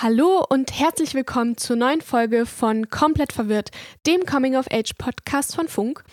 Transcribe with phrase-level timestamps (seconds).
[0.00, 3.70] Hallo und herzlich willkommen zur neuen Folge von Komplett verwirrt,
[4.06, 6.04] dem Coming of Age Podcast von Funk.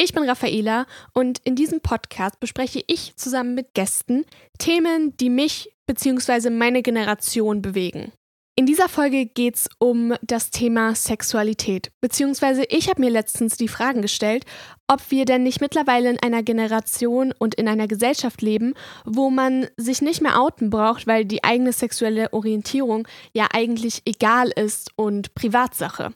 [0.00, 4.24] Ich bin Raffaela und in diesem Podcast bespreche ich zusammen mit Gästen
[4.58, 6.48] Themen, die mich bzw.
[6.48, 8.12] meine Generation bewegen.
[8.56, 13.66] In dieser Folge geht es um das Thema Sexualität, beziehungsweise ich habe mir letztens die
[13.66, 14.44] Fragen gestellt,
[14.86, 18.74] ob wir denn nicht mittlerweile in einer Generation und in einer Gesellschaft leben,
[19.04, 24.52] wo man sich nicht mehr outen braucht, weil die eigene sexuelle Orientierung ja eigentlich egal
[24.54, 26.12] ist und Privatsache.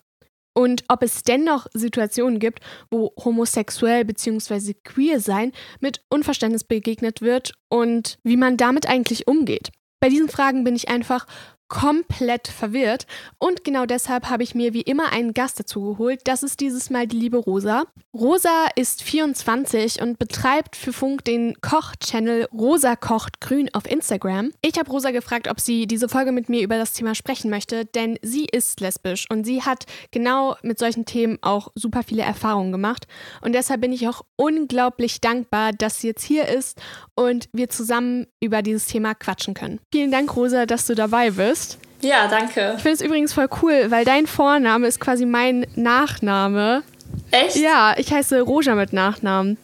[0.55, 4.75] Und ob es dennoch Situationen gibt, wo homosexuell bzw.
[4.85, 9.71] queer sein mit Unverständnis begegnet wird und wie man damit eigentlich umgeht.
[10.01, 11.27] Bei diesen Fragen bin ich einfach
[11.69, 13.07] komplett verwirrt.
[13.39, 16.21] Und genau deshalb habe ich mir wie immer einen Gast dazu geholt.
[16.25, 17.85] Das ist dieses Mal die liebe Rosa.
[18.15, 24.51] Rosa ist 24 und betreibt für Funk den Koch-Channel Rosa kocht grün auf Instagram.
[24.63, 27.85] Ich habe Rosa gefragt, ob sie diese Folge mit mir über das Thema sprechen möchte,
[27.85, 32.73] denn sie ist lesbisch und sie hat genau mit solchen Themen auch super viele Erfahrungen
[32.73, 33.07] gemacht.
[33.43, 36.81] Und deshalb bin ich auch unglaublich dankbar, dass sie jetzt hier ist
[37.19, 39.81] und wir zusammen über dieses Thema quatschen können.
[39.91, 41.79] Vielen Dank, Rosa, dass du dabei bist.
[42.01, 42.75] Ja, danke.
[42.77, 46.85] Ich finde es übrigens voll cool, weil dein Vorname ist quasi mein Nachname.
[47.33, 47.57] Echt?
[47.57, 49.59] Ja, ich heiße Roja mit Nachnamen.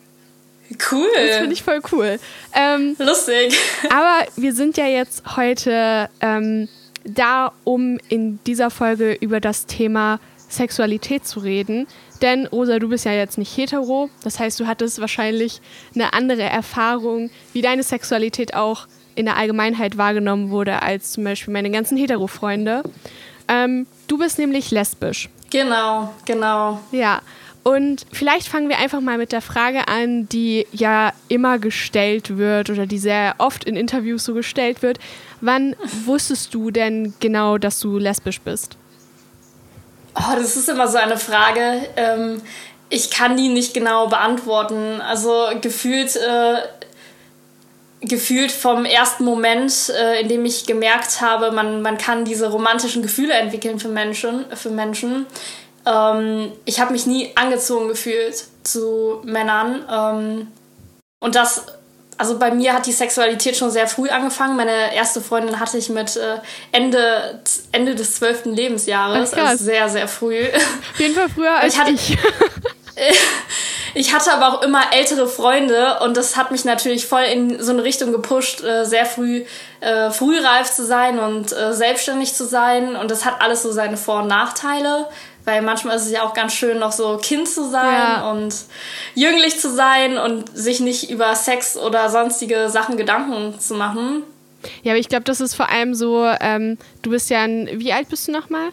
[0.90, 1.06] Cool.
[1.14, 2.18] Das finde ich voll cool.
[2.54, 3.56] Ähm, Lustig.
[3.88, 6.68] Aber wir sind ja jetzt heute ähm,
[7.04, 10.18] da, um in dieser Folge über das Thema
[10.48, 11.86] Sexualität zu reden.
[12.24, 14.08] Denn Rosa, du bist ja jetzt nicht hetero.
[14.22, 15.60] Das heißt, du hattest wahrscheinlich
[15.94, 21.52] eine andere Erfahrung, wie deine Sexualität auch in der Allgemeinheit wahrgenommen wurde als zum Beispiel
[21.52, 22.82] meine ganzen Hetero-Freunde.
[23.46, 25.28] Ähm, du bist nämlich lesbisch.
[25.50, 26.80] Genau, genau.
[26.92, 27.20] Ja.
[27.62, 32.70] Und vielleicht fangen wir einfach mal mit der Frage an, die ja immer gestellt wird
[32.70, 34.98] oder die sehr oft in Interviews so gestellt wird.
[35.42, 38.78] Wann wusstest du denn genau, dass du lesbisch bist?
[40.16, 41.88] Oh, das ist immer so eine Frage.
[41.96, 42.42] Ähm,
[42.88, 45.00] ich kann die nicht genau beantworten.
[45.00, 46.62] Also gefühlt äh,
[48.00, 53.02] gefühlt vom ersten Moment, äh, in dem ich gemerkt habe, man, man kann diese romantischen
[53.02, 54.44] Gefühle entwickeln für Menschen.
[54.54, 55.26] Für Menschen.
[55.86, 59.84] Ähm, ich habe mich nie angezogen gefühlt zu Männern.
[59.90, 60.48] Ähm,
[61.20, 61.66] und das,
[62.18, 64.56] also bei mir hat die Sexualität schon sehr früh angefangen.
[64.56, 66.38] Meine erste Freundin hatte ich mit äh,
[66.72, 67.40] Ende,
[67.72, 69.34] Ende des zwölften Lebensjahres.
[69.34, 70.46] Also sehr, sehr früh.
[70.46, 71.80] Auf jeden Fall früher als ich.
[71.80, 72.18] Hatte, ich.
[73.96, 77.70] Ich hatte aber auch immer ältere Freunde und das hat mich natürlich voll in so
[77.70, 79.44] eine Richtung gepusht, äh, sehr früh
[79.78, 82.96] äh, frühreif zu sein und selbstständig zu sein.
[82.96, 85.06] Und das hat alles so seine Vor- und Nachteile,
[85.44, 88.30] weil manchmal ist es ja auch ganz schön, noch so Kind zu sein ja.
[88.30, 88.54] und
[89.14, 94.22] jünglich zu sein und sich nicht über Sex oder sonstige Sachen Gedanken zu machen.
[94.82, 97.92] Ja, aber ich glaube, das ist vor allem so, ähm, du bist ja ein, wie
[97.92, 98.70] alt bist du nochmal?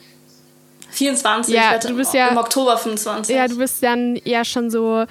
[0.92, 3.36] 24, ja, du bist ja, im Oktober 25.
[3.36, 5.06] Ja, du bist dann ja schon so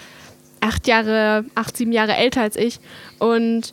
[0.60, 2.81] acht Jahre, acht, sieben Jahre älter als ich.
[3.19, 3.72] Und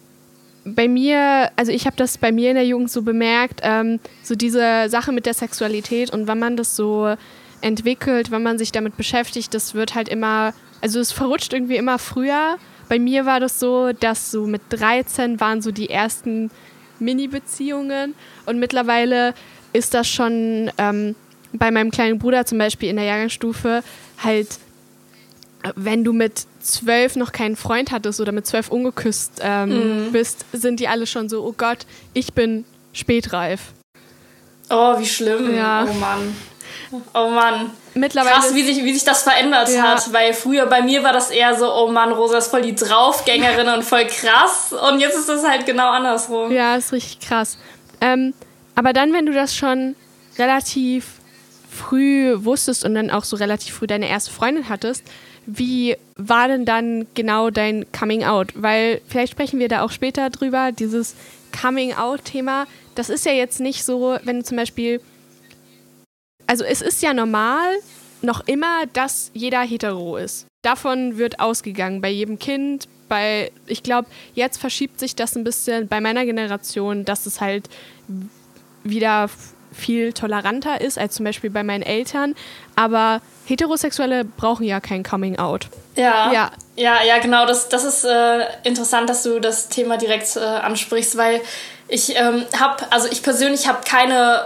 [0.63, 4.35] bei mir, also ich habe das bei mir in der Jugend so bemerkt, ähm, so
[4.35, 7.15] diese Sache mit der Sexualität und wenn man das so
[7.61, 11.99] entwickelt, wenn man sich damit beschäftigt, das wird halt immer, also es verrutscht irgendwie immer
[11.99, 12.57] früher.
[12.89, 16.51] Bei mir war das so, dass so mit 13 waren so die ersten
[16.99, 19.33] Mini-Beziehungen und mittlerweile
[19.73, 21.15] ist das schon ähm,
[21.53, 23.83] bei meinem kleinen Bruder zum Beispiel in der Jahrgangsstufe
[24.23, 24.47] halt,
[25.75, 30.11] wenn du mit zwölf noch keinen Freund hattest oder mit zwölf ungeküsst ähm, mhm.
[30.11, 31.79] bist, sind die alle schon so, oh Gott,
[32.13, 33.73] ich bin spätreif.
[34.69, 35.55] Oh, wie schlimm.
[35.55, 35.87] Ja.
[35.89, 36.35] Oh Mann.
[37.13, 37.71] Oh Mann.
[37.93, 39.83] Mittlerweile Krass, wie sich, wie sich das verändert ja.
[39.83, 42.75] hat, weil früher bei mir war das eher so, oh Mann, Rosa ist voll die
[42.75, 46.51] Draufgängerin und voll krass und jetzt ist es halt genau andersrum.
[46.51, 47.57] Ja, ist richtig krass.
[47.99, 48.33] Ähm,
[48.75, 49.95] aber dann, wenn du das schon
[50.37, 51.05] relativ
[51.69, 55.03] früh wusstest und dann auch so relativ früh deine erste Freundin hattest,
[55.45, 58.49] wie war denn dann genau dein Coming Out?
[58.55, 61.15] Weil vielleicht sprechen wir da auch später drüber, dieses
[61.59, 62.67] Coming Out-Thema.
[62.95, 65.01] Das ist ja jetzt nicht so, wenn du zum Beispiel.
[66.47, 67.75] Also, es ist ja normal
[68.21, 70.47] noch immer, dass jeder hetero ist.
[70.63, 72.87] Davon wird ausgegangen bei jedem Kind.
[73.07, 77.69] Bei, ich glaube, jetzt verschiebt sich das ein bisschen bei meiner Generation, dass es halt
[78.83, 79.29] wieder
[79.71, 82.35] viel toleranter ist als zum Beispiel bei meinen Eltern.
[82.75, 85.67] Aber Heterosexuelle brauchen ja kein Coming Out.
[85.95, 87.45] Ja, ja, ja, ja genau.
[87.45, 91.41] Das, das ist äh, interessant, dass du das Thema direkt äh, ansprichst, weil
[91.87, 94.45] ich ähm, habe, also ich persönlich habe keine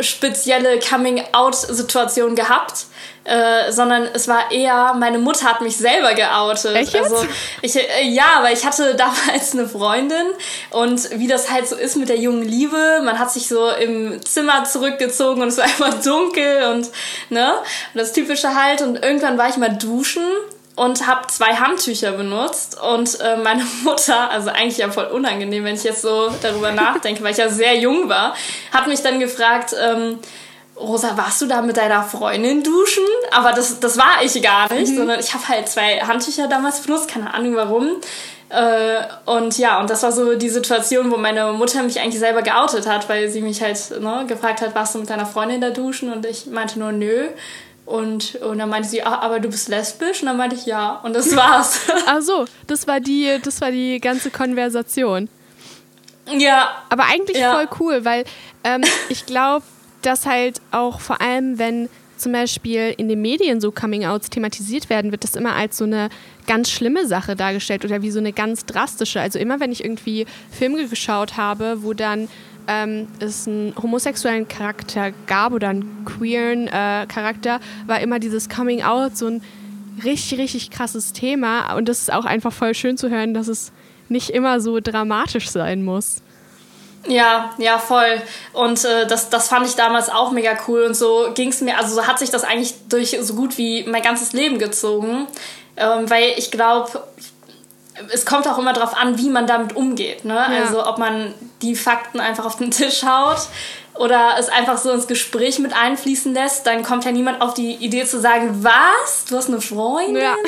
[0.00, 2.86] spezielle Coming-out-Situation gehabt,
[3.24, 6.74] äh, sondern es war eher, meine Mutter hat mich selber geoutet.
[6.74, 6.96] Echt?
[6.96, 7.26] Also
[7.62, 10.26] ich, äh, ja, weil ich hatte damals eine Freundin
[10.70, 14.24] und wie das halt so ist mit der jungen Liebe, man hat sich so im
[14.24, 16.88] Zimmer zurückgezogen und es war immer dunkel und
[17.28, 17.54] ne,
[17.92, 20.22] und das typische halt und irgendwann war ich mal duschen
[20.78, 25.74] und habe zwei Handtücher benutzt und äh, meine Mutter, also eigentlich ja voll unangenehm, wenn
[25.74, 28.34] ich jetzt so darüber nachdenke, weil ich ja sehr jung war,
[28.72, 30.18] hat mich dann gefragt, ähm,
[30.76, 33.02] Rosa, warst du da mit deiner Freundin duschen?
[33.32, 34.96] Aber das, das war ich gar nicht, mhm.
[34.96, 37.96] sondern ich habe halt zwei Handtücher damals benutzt, keine Ahnung warum.
[38.48, 42.42] Äh, und ja, und das war so die Situation, wo meine Mutter mich eigentlich selber
[42.42, 45.70] geoutet hat, weil sie mich halt ne, gefragt hat, warst du mit deiner Freundin da
[45.70, 46.12] duschen?
[46.12, 47.28] Und ich meinte nur, nö.
[47.88, 50.20] Und, und dann meinte sie, ah, aber du bist lesbisch?
[50.20, 51.00] Und dann meinte ich, ja.
[51.02, 51.80] Und das war's.
[52.06, 55.30] Ach so, das war die, das war die ganze Konversation.
[56.30, 56.82] Ja.
[56.90, 57.54] Aber eigentlich ja.
[57.54, 58.24] voll cool, weil
[58.62, 59.64] ähm, ich glaube,
[60.02, 61.88] dass halt auch vor allem, wenn
[62.18, 66.10] zum Beispiel in den Medien so Coming-Outs thematisiert werden, wird das immer als so eine
[66.46, 69.18] ganz schlimme Sache dargestellt oder wie so eine ganz drastische.
[69.18, 72.28] Also immer, wenn ich irgendwie Filme geschaut habe, wo dann
[72.68, 78.82] ähm, es einen homosexuellen Charakter gab oder einen queeren äh, Charakter, war immer dieses Coming
[78.82, 79.42] Out so ein
[80.04, 81.74] richtig, richtig krasses Thema.
[81.74, 83.72] Und das ist auch einfach voll schön zu hören, dass es
[84.08, 86.22] nicht immer so dramatisch sein muss.
[87.06, 88.20] Ja, ja, voll.
[88.52, 90.82] Und äh, das, das fand ich damals auch mega cool.
[90.82, 93.84] Und so ging es mir, also so hat sich das eigentlich durch so gut wie
[93.84, 95.26] mein ganzes Leben gezogen.
[95.76, 97.02] Ähm, weil ich glaube,
[98.12, 100.24] es kommt auch immer darauf an, wie man damit umgeht.
[100.24, 100.34] Ne?
[100.34, 100.62] Ja.
[100.62, 103.38] Also ob man die Fakten einfach auf den Tisch haut
[103.94, 107.74] oder es einfach so ins Gespräch mit einfließen lässt, dann kommt ja niemand auf die
[107.74, 109.24] Idee zu sagen, was?
[109.28, 110.22] Du hast eine Freundin?
[110.22, 110.34] Ja.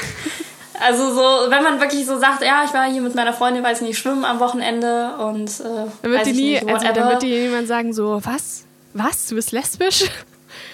[0.82, 3.82] Also so, wenn man wirklich so sagt, ja, ich war hier mit meiner Freundin, weiß
[3.82, 7.42] nicht, schwimmen am Wochenende und äh, dann wird die nie, nicht, also dann wird dir
[7.42, 8.64] jemand sagen so, was?
[8.94, 9.26] Was?
[9.28, 10.04] Du bist lesbisch?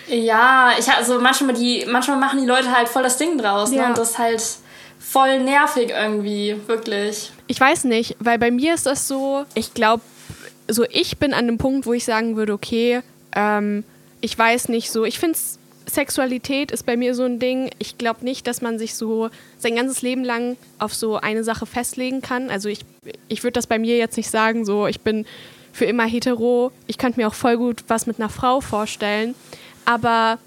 [0.08, 3.76] Ja, ich also manchmal die, manchmal machen die Leute halt voll das Ding draus, ne?
[3.76, 3.82] ja.
[3.82, 3.88] ne?
[3.88, 4.42] Und das halt
[5.16, 7.32] voll nervig irgendwie, wirklich.
[7.46, 10.02] Ich weiß nicht, weil bei mir ist das so, ich glaube,
[10.68, 13.00] so ich bin an dem Punkt, wo ich sagen würde, okay,
[13.34, 13.82] ähm,
[14.20, 15.38] ich weiß nicht so, ich finde
[15.88, 17.70] Sexualität ist bei mir so ein Ding.
[17.78, 21.64] Ich glaube nicht, dass man sich so sein ganzes Leben lang auf so eine Sache
[21.64, 22.50] festlegen kann.
[22.50, 22.80] Also ich,
[23.28, 25.24] ich würde das bei mir jetzt nicht sagen, so ich bin
[25.72, 26.72] für immer hetero.
[26.88, 29.34] Ich könnte mir auch voll gut was mit einer Frau vorstellen.
[29.84, 30.38] Aber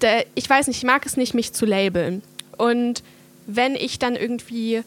[0.00, 2.22] der, ich weiß nicht, ich mag es nicht, mich zu labeln.
[2.56, 3.02] Und
[3.48, 4.82] wenn ich dann irgendwie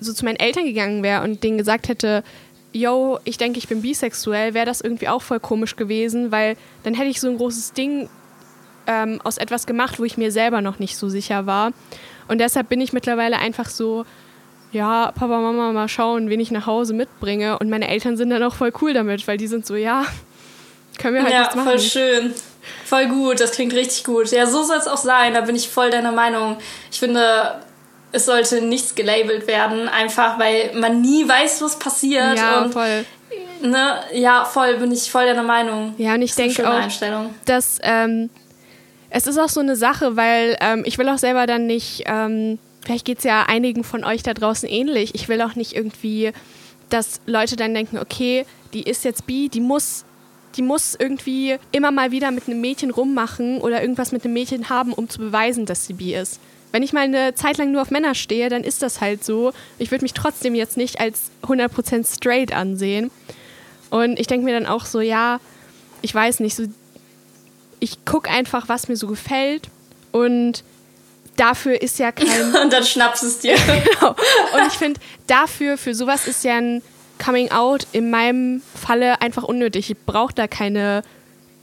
[0.00, 2.22] so zu meinen Eltern gegangen wäre und denen gesagt hätte,
[2.72, 6.94] yo, ich denke, ich bin bisexuell, wäre das irgendwie auch voll komisch gewesen, weil dann
[6.94, 8.08] hätte ich so ein großes Ding
[8.86, 11.72] ähm, aus etwas gemacht, wo ich mir selber noch nicht so sicher war.
[12.28, 14.04] Und deshalb bin ich mittlerweile einfach so,
[14.72, 17.58] ja, Papa, Mama, mal schauen, wen ich nach Hause mitbringe.
[17.58, 20.04] Und meine Eltern sind dann auch voll cool damit, weil die sind so, ja,
[20.98, 21.66] können wir halt ja, nichts machen.
[21.66, 22.34] Ja, voll schön.
[22.84, 24.30] Voll gut, das klingt richtig gut.
[24.30, 26.56] Ja, so soll es auch sein, da bin ich voll deiner Meinung.
[26.92, 27.60] Ich finde,
[28.12, 32.36] es sollte nichts gelabelt werden, einfach weil man nie weiß, was passiert.
[32.36, 33.04] Ja, und, voll.
[33.62, 35.94] Ne, ja, voll, bin ich voll deiner Meinung.
[35.98, 36.88] Ja, und ich denke auch,
[37.44, 38.30] dass ähm,
[39.10, 42.58] es ist auch so eine Sache, weil ähm, ich will auch selber dann nicht, ähm,
[42.84, 46.32] vielleicht geht es ja einigen von euch da draußen ähnlich, ich will auch nicht irgendwie,
[46.88, 50.04] dass Leute dann denken, okay, die ist jetzt bi, die muss
[50.56, 54.68] die muss irgendwie immer mal wieder mit einem Mädchen rummachen oder irgendwas mit einem Mädchen
[54.68, 56.40] haben, um zu beweisen, dass sie bi ist.
[56.72, 59.52] Wenn ich mal eine Zeit lang nur auf Männer stehe, dann ist das halt so.
[59.78, 63.10] Ich würde mich trotzdem jetzt nicht als 100% straight ansehen.
[63.90, 65.40] Und ich denke mir dann auch so, ja,
[66.02, 66.64] ich weiß nicht, so,
[67.80, 69.68] ich gucke einfach, was mir so gefällt
[70.12, 70.62] und
[71.36, 72.54] dafür ist ja kein...
[72.62, 73.56] und dann schnappst es dir.
[73.66, 74.10] genau.
[74.10, 76.82] Und ich finde, dafür, für sowas ist ja ein
[77.22, 79.90] Coming Out in meinem Falle einfach unnötig.
[79.90, 81.02] Ich brauche da keine,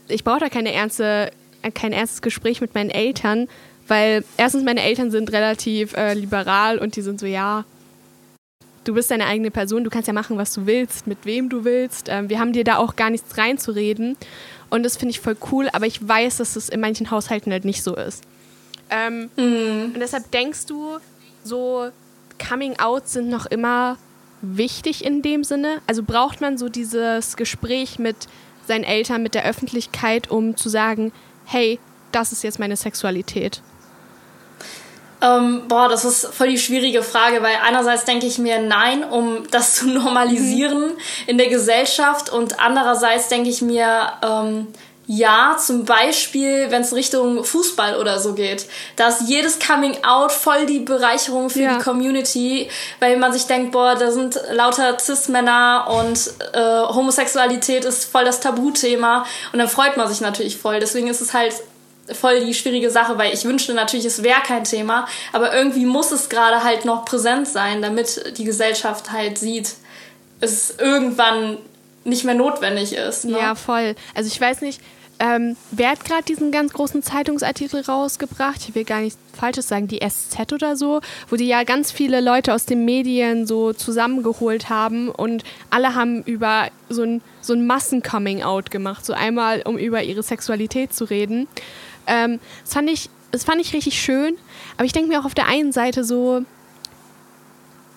[0.08, 1.32] ich brauche da keine ernste,
[1.74, 3.48] kein ernstes Gespräch mit meinen Eltern,
[3.88, 7.66] weil erstens meine Eltern sind relativ äh, liberal und die sind so, ja,
[8.84, 11.64] du bist deine eigene Person, du kannst ja machen, was du willst, mit wem du
[11.64, 12.08] willst.
[12.10, 14.18] Ähm, wir haben dir da auch gar nichts reinzureden.
[14.70, 17.66] Und das finde ich voll cool, aber ich weiß, dass es in manchen Haushalten halt
[17.66, 18.24] nicht so ist.
[18.90, 19.94] Ähm, mhm.
[19.94, 20.98] Und deshalb denkst du,
[21.44, 21.90] so
[22.38, 23.98] Coming Out sind noch immer
[24.42, 25.82] wichtig in dem Sinne?
[25.88, 28.16] Also braucht man so dieses Gespräch mit
[28.68, 31.12] seinen Eltern, mit der Öffentlichkeit, um zu sagen,
[31.46, 31.80] hey,
[32.12, 33.62] das ist jetzt meine Sexualität?
[35.22, 39.50] Ähm, boah, das ist voll die schwierige Frage, weil einerseits denke ich mir nein, um
[39.50, 40.98] das zu normalisieren mhm.
[41.26, 44.68] in der Gesellschaft und andererseits denke ich mir, ähm,
[45.10, 48.68] ja, zum Beispiel, wenn es Richtung Fußball oder so geht.
[48.98, 51.78] Da ist jedes Coming Out voll die Bereicherung für ja.
[51.78, 52.70] die Community,
[53.00, 58.42] weil man sich denkt, boah, da sind lauter Cis-Männer und äh, Homosexualität ist voll das
[58.42, 60.82] Tabuthema und dann freut man sich natürlich voll.
[60.82, 61.54] Deswegen ist es halt
[62.14, 66.12] voll die schwierige Sache, weil ich wünschte natürlich, es wäre kein Thema, aber irgendwie muss
[66.12, 69.76] es gerade halt noch präsent sein, damit die Gesellschaft halt sieht,
[70.40, 71.58] es irgendwann
[72.04, 73.26] nicht mehr notwendig ist.
[73.26, 73.38] Ne?
[73.38, 73.96] Ja, voll.
[74.16, 74.82] Also ich weiß nicht,
[75.20, 78.60] ähm, wer hat gerade diesen ganz großen Zeitungsartikel rausgebracht?
[78.68, 82.22] Ich will gar nichts Falsches sagen, die SZ oder so, wo die ja ganz viele
[82.22, 87.66] Leute aus den Medien so zusammengeholt haben und alle haben über so ein, so ein
[87.66, 89.06] Massen-Coming-out gemacht.
[89.06, 91.48] So einmal, um über ihre Sexualität zu reden.
[92.08, 94.36] Ähm, das, fand ich, das fand ich richtig schön,
[94.78, 96.44] aber ich denke mir auch auf der einen Seite so,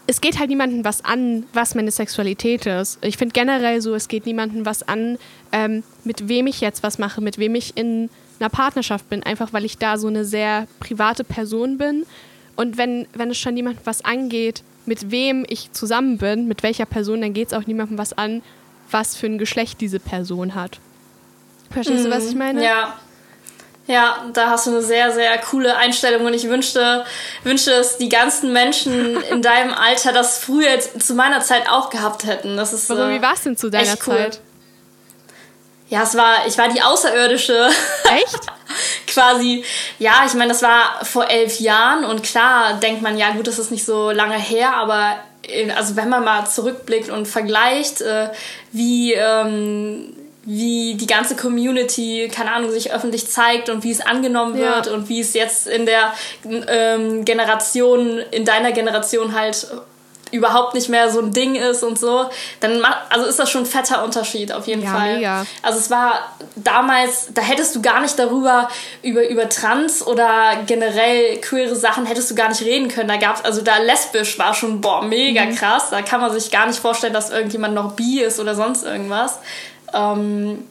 [0.06, 2.98] es geht halt niemandem was an, was meine Sexualität ist.
[3.02, 5.18] Ich finde generell so, es geht niemandem was an,
[5.52, 9.52] ähm, mit wem ich jetzt was mache, mit wem ich in einer Partnerschaft bin, einfach
[9.52, 12.06] weil ich da so eine sehr private Person bin.
[12.56, 16.86] Und wenn, wenn es schon niemandem was angeht, mit wem ich zusammen bin, mit welcher
[16.86, 18.42] Person, dann geht es auch niemandem was an,
[18.90, 20.80] was für ein Geschlecht diese Person hat.
[21.70, 22.10] Verstehst mhm.
[22.10, 22.64] du, was ich meine?
[22.64, 22.98] Ja,
[23.90, 27.04] ja, da hast du eine sehr, sehr coole Einstellung und ich wünschte,
[27.42, 32.24] wünschte, dass die ganzen Menschen in deinem Alter das früher zu meiner Zeit auch gehabt
[32.24, 32.56] hätten.
[32.56, 34.16] Das ist, Warum, wie war es denn zu deiner cool.
[34.16, 34.40] Zeit?
[35.88, 37.68] Ja, es war, ich war die Außerirdische.
[38.14, 38.40] Echt?
[39.08, 39.64] Quasi,
[39.98, 43.58] ja, ich meine, das war vor elf Jahren und klar denkt man, ja gut, das
[43.58, 45.16] ist nicht so lange her, aber
[45.76, 48.28] also wenn man mal zurückblickt und vergleicht, äh,
[48.70, 50.14] wie ähm,
[50.52, 54.92] wie die ganze Community, keine Ahnung, sich öffentlich zeigt und wie es angenommen wird ja.
[54.92, 56.12] und wie es jetzt in der
[56.66, 59.68] ähm, Generation, in deiner Generation halt
[60.32, 62.28] überhaupt nicht mehr so ein Ding ist und so,
[62.58, 65.16] dann also ist das schon ein fetter Unterschied auf jeden ja, Fall.
[65.16, 65.46] Mega.
[65.62, 68.68] Also es war damals, da hättest du gar nicht darüber
[69.02, 73.08] über über Trans oder generell queere Sachen hättest du gar nicht reden können.
[73.08, 75.54] Da gab's also da lesbisch war schon boah mega mhm.
[75.54, 75.90] krass.
[75.90, 79.38] Da kann man sich gar nicht vorstellen, dass irgendjemand noch bi ist oder sonst irgendwas.
[79.92, 80.66] Ähm,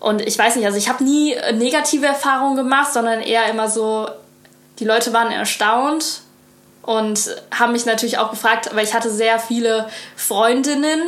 [0.00, 4.08] und ich weiß nicht, also ich habe nie negative Erfahrungen gemacht, sondern eher immer so,
[4.78, 6.22] die Leute waren erstaunt
[6.82, 11.00] und haben mich natürlich auch gefragt, weil ich hatte sehr viele Freundinnen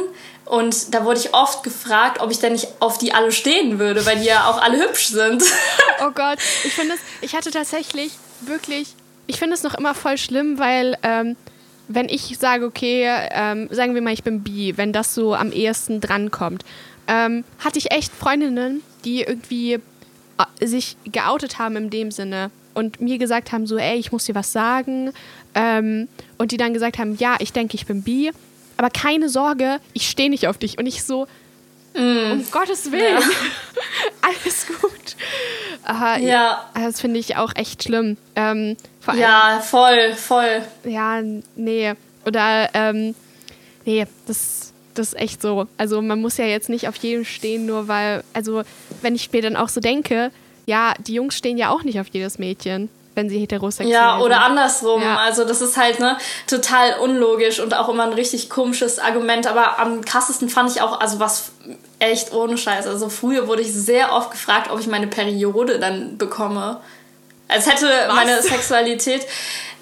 [0.44, 4.04] und da wurde ich oft gefragt, ob ich denn nicht auf die alle stehen würde,
[4.06, 5.42] weil die ja auch alle hübsch sind.
[6.00, 8.94] Oh Gott, ich finde es, ich hatte tatsächlich wirklich,
[9.26, 11.36] ich finde es noch immer voll schlimm, weil ähm,
[11.86, 15.52] wenn ich sage, okay, ähm, sagen wir mal, ich bin bi, wenn das so am
[15.52, 16.64] ehesten drankommt,
[17.06, 19.74] ähm, hatte ich echt Freundinnen, die irgendwie
[20.38, 24.24] äh, sich geoutet haben in dem Sinne und mir gesagt haben, so, ey, ich muss
[24.24, 25.12] dir was sagen.
[25.54, 26.08] Ähm,
[26.38, 28.32] und die dann gesagt haben, ja, ich denke, ich bin bi,
[28.76, 30.78] aber keine Sorge, ich stehe nicht auf dich.
[30.78, 31.26] Und ich so,
[31.94, 32.32] mm.
[32.32, 33.26] um Gottes Willen, ja.
[34.22, 35.16] alles gut.
[35.88, 36.68] Äh, ja.
[36.74, 38.16] Das finde ich auch echt schlimm.
[38.34, 38.76] Ähm,
[39.14, 40.62] ja, voll, voll.
[40.84, 41.22] Ja,
[41.54, 41.92] nee.
[42.26, 43.14] Oder, ähm,
[43.84, 44.63] nee, das
[44.94, 45.66] das ist echt so.
[45.76, 48.62] Also man muss ja jetzt nicht auf jedem stehen, nur weil, also
[49.02, 50.30] wenn ich mir dann auch so denke,
[50.66, 53.94] ja, die Jungs stehen ja auch nicht auf jedes Mädchen, wenn sie heterosexuell sind.
[53.94, 55.02] Ja, oder andersrum.
[55.02, 55.18] Ja.
[55.18, 59.46] Also das ist halt ne total unlogisch und auch immer ein richtig komisches Argument.
[59.46, 61.52] Aber am krassesten fand ich auch, also was
[61.98, 62.86] echt ohne Scheiß.
[62.86, 66.80] Also früher wurde ich sehr oft gefragt, ob ich meine Periode dann bekomme.
[67.46, 68.14] Als hätte was?
[68.14, 69.26] meine Sexualität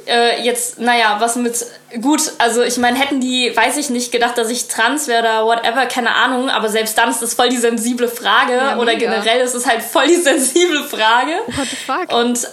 [0.06, 1.64] äh, jetzt, naja, was mit,
[2.00, 5.46] gut, also ich meine, hätten die, weiß ich nicht, gedacht, dass ich trans wäre oder
[5.46, 9.40] whatever, keine Ahnung, aber selbst dann ist das voll die sensible Frage ja, oder generell
[9.40, 11.32] ist es halt voll die sensible Frage.
[11.46, 12.12] What the fuck?
[12.12, 12.48] Und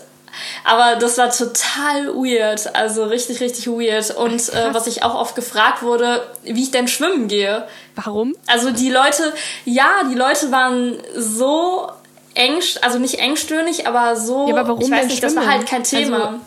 [0.63, 4.15] aber das war total weird, also richtig, richtig weird.
[4.15, 7.68] Und äh, was ich auch oft gefragt wurde, wie ich denn schwimmen gehe.
[7.96, 8.36] Warum?
[8.48, 9.34] Also die Leute,
[9.65, 11.89] ja, die Leute waren so
[12.36, 14.48] eng, also nicht engstirnig, aber so.
[14.48, 16.18] Ja, aber warum ich weiß nicht, das war halt kein Thema.
[16.18, 16.39] Also,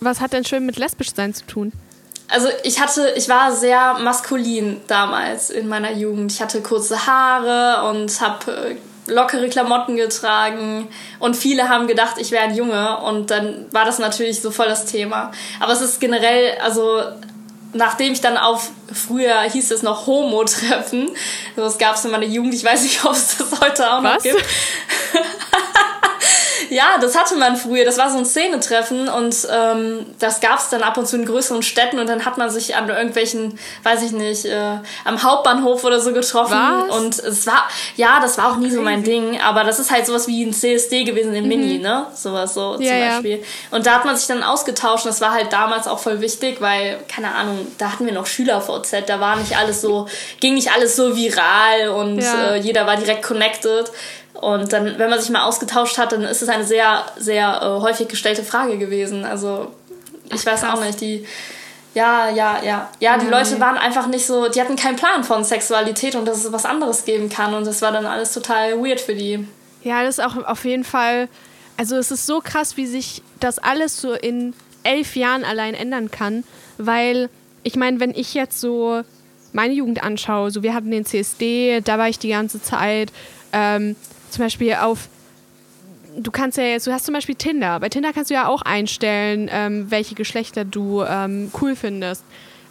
[0.00, 1.72] was hat denn schön mit lesbisch sein zu tun?
[2.30, 6.30] Also ich hatte, ich war sehr maskulin damals in meiner Jugend.
[6.30, 8.76] Ich hatte kurze Haare und habe äh,
[9.10, 10.88] lockere Klamotten getragen
[11.18, 14.66] und viele haben gedacht, ich wäre ein Junge und dann war das natürlich so voll
[14.66, 15.32] das Thema.
[15.60, 17.02] Aber es ist generell, also
[17.72, 21.10] nachdem ich dann auf, früher hieß es noch Homo-Treffen,
[21.56, 24.16] das gab es in meiner Jugend, ich weiß nicht, ob es das heute auch noch
[24.16, 24.22] Was?
[24.22, 24.44] gibt.
[26.70, 27.84] Ja, das hatte man früher.
[27.84, 31.24] Das war so ein Szenetreffen und ähm, das gab es dann ab und zu in
[31.24, 35.84] größeren Städten und dann hat man sich an irgendwelchen, weiß ich nicht, äh, am Hauptbahnhof
[35.84, 36.58] oder so getroffen.
[36.58, 36.96] Was?
[36.96, 40.06] Und es war, ja, das war auch nie so mein Ding, aber das ist halt
[40.06, 41.48] sowas wie ein CSD gewesen im mhm.
[41.48, 42.06] Mini, ne?
[42.14, 43.38] Sowas so ja, zum Beispiel.
[43.38, 43.76] Ja.
[43.76, 46.60] Und da hat man sich dann ausgetauscht und das war halt damals auch voll wichtig,
[46.60, 50.08] weil, keine Ahnung, da hatten wir noch Schüler-VZ, da war nicht alles so,
[50.40, 52.52] ging nicht alles so viral und ja.
[52.52, 53.90] äh, jeder war direkt connected.
[54.40, 57.82] Und dann, wenn man sich mal ausgetauscht hat, dann ist es eine sehr, sehr äh,
[57.82, 59.24] häufig gestellte Frage gewesen.
[59.24, 59.72] Also
[60.32, 61.26] ich weiß auch nicht, die.
[61.94, 62.88] Ja, ja, ja.
[63.00, 63.32] Ja, die mhm.
[63.32, 66.64] Leute waren einfach nicht so, die hatten keinen Plan von Sexualität und dass es was
[66.64, 67.52] anderes geben kann.
[67.52, 69.48] Und das war dann alles total weird für die.
[69.82, 71.28] Ja, das ist auch auf jeden Fall.
[71.76, 74.54] Also es ist so krass, wie sich das alles so in
[74.84, 76.44] elf Jahren allein ändern kann.
[76.76, 77.28] Weil,
[77.64, 79.02] ich meine, wenn ich jetzt so
[79.52, 83.10] meine Jugend anschaue, so wir hatten den CSD, da war ich die ganze Zeit.
[83.52, 83.96] Ähm,
[84.30, 85.08] zum Beispiel auf
[86.16, 87.78] du kannst ja jetzt, du hast zum Beispiel Tinder.
[87.80, 92.24] Bei Tinder kannst du ja auch einstellen, ähm, welche Geschlechter du ähm, cool findest.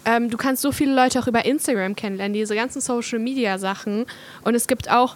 [0.05, 4.05] Ähm, du kannst so viele Leute auch über Instagram kennenlernen, diese ganzen Social Media Sachen.
[4.43, 5.15] Und es gibt auch,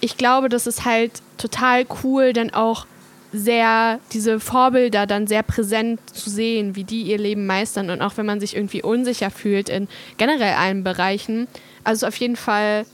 [0.00, 2.86] ich glaube, das ist halt total cool, dann auch
[3.32, 8.16] sehr diese Vorbilder dann sehr präsent zu sehen, wie die ihr Leben meistern und auch
[8.16, 11.48] wenn man sich irgendwie unsicher fühlt in generell allen Bereichen.
[11.82, 12.86] Also auf jeden Fall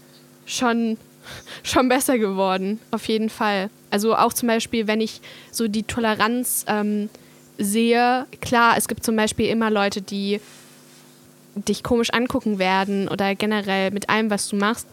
[0.46, 0.96] schon
[1.62, 3.70] schon besser geworden, auf jeden Fall.
[3.90, 5.20] Also auch zum Beispiel, wenn ich
[5.50, 7.08] so die Toleranz ähm,
[7.58, 10.40] sehe, klar, es gibt zum Beispiel immer Leute, die
[11.54, 14.86] dich komisch angucken werden oder generell mit allem, was du machst.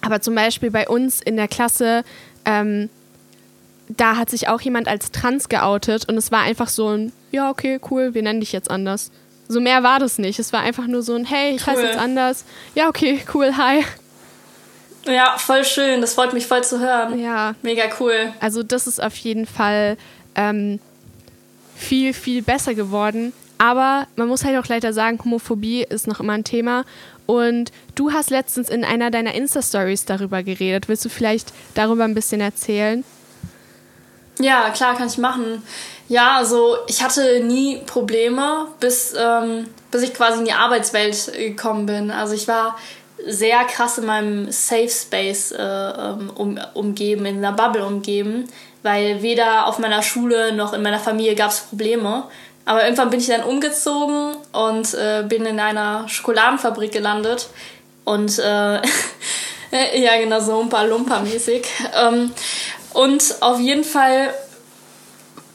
[0.00, 2.04] Aber zum Beispiel bei uns in der Klasse,
[2.44, 2.88] ähm,
[3.88, 7.50] da hat sich auch jemand als trans geoutet und es war einfach so ein, ja,
[7.50, 9.10] okay, cool, wir nennen dich jetzt anders.
[9.48, 10.38] So mehr war das nicht.
[10.38, 11.72] Es war einfach nur so ein, hey, ich cool.
[11.72, 12.44] heiße jetzt anders.
[12.74, 13.82] Ja, okay, cool, hi.
[15.04, 16.00] Ja, voll schön.
[16.00, 17.18] Das freut mich voll zu hören.
[17.18, 17.54] Ja.
[17.62, 18.32] Mega cool.
[18.40, 19.96] Also das ist auf jeden Fall
[20.34, 20.80] ähm,
[21.76, 23.32] viel, viel besser geworden.
[23.58, 26.84] Aber man muss halt auch leider sagen, Homophobie ist noch immer ein Thema.
[27.26, 30.88] Und du hast letztens in einer deiner Insta-Stories darüber geredet.
[30.88, 33.04] Willst du vielleicht darüber ein bisschen erzählen?
[34.38, 35.62] Ja, klar, kann ich machen.
[36.08, 41.86] Ja, also ich hatte nie Probleme, bis, ähm, bis ich quasi in die Arbeitswelt gekommen
[41.86, 42.10] bin.
[42.10, 42.78] Also ich war
[43.26, 48.48] sehr krass in meinem Safe Space äh, ähm, um, umgeben, in einer Bubble umgeben,
[48.82, 52.24] weil weder auf meiner Schule noch in meiner Familie gab es Probleme.
[52.64, 57.48] Aber irgendwann bin ich dann umgezogen und äh, bin in einer Schokoladenfabrik gelandet.
[58.04, 58.42] Und äh,
[60.00, 61.66] ja, genau so Umpa Lumpa mäßig.
[61.94, 62.30] Ähm,
[62.92, 64.34] und auf jeden Fall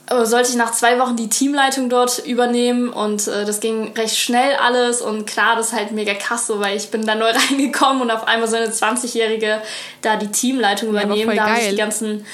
[0.10, 4.56] sollte ich nach zwei Wochen die Teamleitung dort übernehmen und äh, das ging recht schnell
[4.56, 8.02] alles und klar, das ist halt mega krass so, weil ich bin da neu reingekommen
[8.02, 9.62] und auf einmal so eine 20-Jährige
[10.02, 12.26] da die Teamleitung übernehmen, ja, da habe ich die ganzen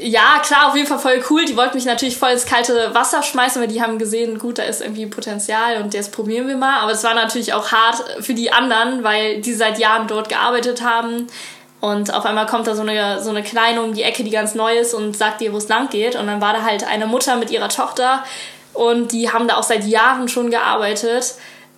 [0.00, 1.44] ja, klar, auf jeden Fall voll cool.
[1.44, 4.64] Die wollten mich natürlich voll ins kalte Wasser schmeißen, weil die haben gesehen, gut, da
[4.64, 6.80] ist irgendwie Potenzial und jetzt probieren wir mal.
[6.80, 10.82] Aber es war natürlich auch hart für die anderen, weil die seit Jahren dort gearbeitet
[10.82, 11.28] haben,
[11.80, 14.54] und auf einmal kommt da so eine, so eine Kleine um die Ecke, die ganz
[14.54, 16.16] neu ist und sagt dir, wo es lang geht.
[16.16, 18.24] Und dann war da halt eine Mutter mit ihrer Tochter
[18.72, 21.34] und die haben da auch seit Jahren schon gearbeitet.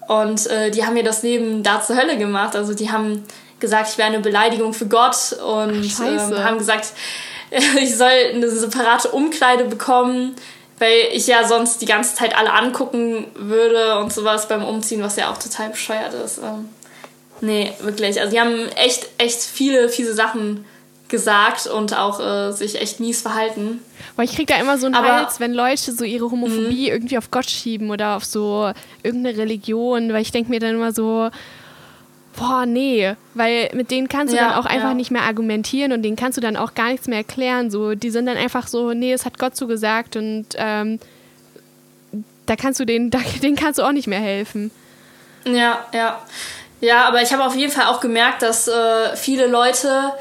[0.07, 2.57] Und äh, die haben mir das Leben da zur Hölle gemacht.
[2.57, 3.25] Also die haben
[3.61, 6.93] gesagt, ich wäre eine Beleidigung für Gott und ähm, haben gesagt,
[7.51, 10.35] ich soll eine separate Umkleide bekommen,
[10.79, 15.17] weil ich ja sonst die ganze Zeit alle angucken würde und sowas beim Umziehen, was
[15.17, 16.39] ja auch total bescheuert ist.
[16.39, 16.69] Ähm,
[17.41, 18.21] Nee, wirklich.
[18.21, 20.65] Also die haben echt, echt viele fiese Sachen
[21.09, 23.81] gesagt und auch äh, sich echt mies verhalten.
[24.17, 26.93] Weil ich krieg da immer so einen Aber, Hals, wenn Leute so ihre Homophobie mhm.
[26.93, 28.71] irgendwie auf Gott schieben oder auf so
[29.03, 31.31] irgendeine Religion, weil ich denke mir dann immer so,
[32.37, 34.95] boah, nee, weil mit denen kannst du ja, dann auch einfach ja.
[34.95, 37.71] nicht mehr argumentieren und denen kannst du dann auch gar nichts mehr erklären.
[37.71, 41.01] So, die sind dann einfach so, nee, es hat Gott so gesagt und ähm,
[42.47, 44.71] da kannst du denen, da, denen kannst du auch nicht mehr helfen.
[45.45, 46.21] Ja, ja.
[46.81, 50.13] Ja, aber ich habe auf jeden Fall auch gemerkt, dass äh, viele Leute,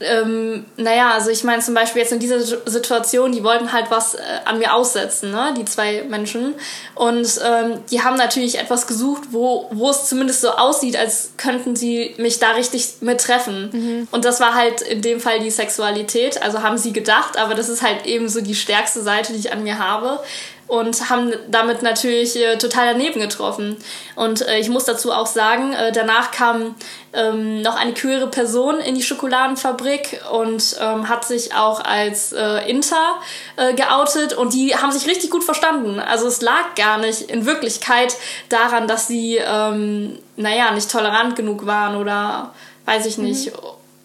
[0.00, 4.14] ähm, naja, also ich meine zum Beispiel jetzt in dieser Situation, die wollten halt was
[4.14, 6.54] äh, an mir aussetzen, ne, die zwei Menschen.
[6.94, 11.76] Und ähm, die haben natürlich etwas gesucht, wo, wo es zumindest so aussieht, als könnten
[11.76, 13.70] sie mich da richtig mit treffen.
[13.72, 14.08] Mhm.
[14.10, 17.68] Und das war halt in dem Fall die Sexualität, also haben sie gedacht, aber das
[17.68, 20.20] ist halt eben so die stärkste Seite, die ich an mir habe
[20.68, 23.76] und haben damit natürlich äh, total daneben getroffen.
[24.16, 26.74] Und äh, ich muss dazu auch sagen, äh, danach kam
[27.12, 32.68] ähm, noch eine queere Person in die Schokoladenfabrik und ähm, hat sich auch als äh,
[32.68, 33.20] Inter
[33.56, 36.00] äh, geoutet und die haben sich richtig gut verstanden.
[36.00, 38.16] Also es lag gar nicht in Wirklichkeit
[38.48, 42.52] daran, dass sie, ähm, naja, nicht tolerant genug waren oder
[42.86, 43.52] weiß ich nicht.
[43.52, 43.58] Mhm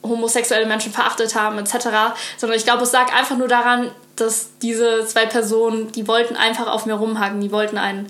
[0.03, 2.15] homosexuelle Menschen verachtet haben, etc.
[2.37, 6.67] Sondern ich glaube, es lag einfach nur daran, dass diese zwei Personen, die wollten einfach
[6.67, 8.07] auf mir rumhaken, die wollten einen,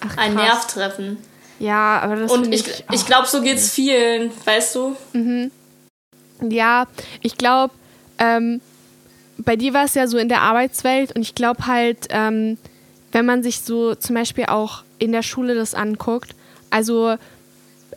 [0.00, 1.18] Ach, einen Nerv treffen.
[1.58, 4.96] Ja, aber das Und ich, ich, ich glaube, so geht es vielen, weißt du?
[5.12, 5.50] Mhm.
[6.42, 6.86] Ja,
[7.22, 7.72] ich glaube,
[8.18, 8.60] ähm,
[9.38, 12.58] bei dir war es ja so in der Arbeitswelt und ich glaube halt, ähm,
[13.12, 16.34] wenn man sich so zum Beispiel auch in der Schule das anguckt,
[16.70, 17.16] also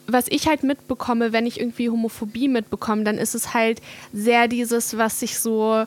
[0.07, 3.81] was ich halt mitbekomme, wenn ich irgendwie Homophobie mitbekomme, dann ist es halt
[4.13, 5.85] sehr dieses, was sich so,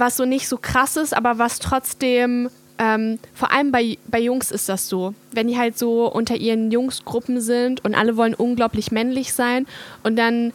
[0.00, 4.50] was so nicht so krass ist, aber was trotzdem, ähm, vor allem bei, bei Jungs
[4.50, 5.14] ist das so.
[5.32, 9.66] Wenn die halt so unter ihren Jungsgruppen sind und alle wollen unglaublich männlich sein
[10.02, 10.52] und dann,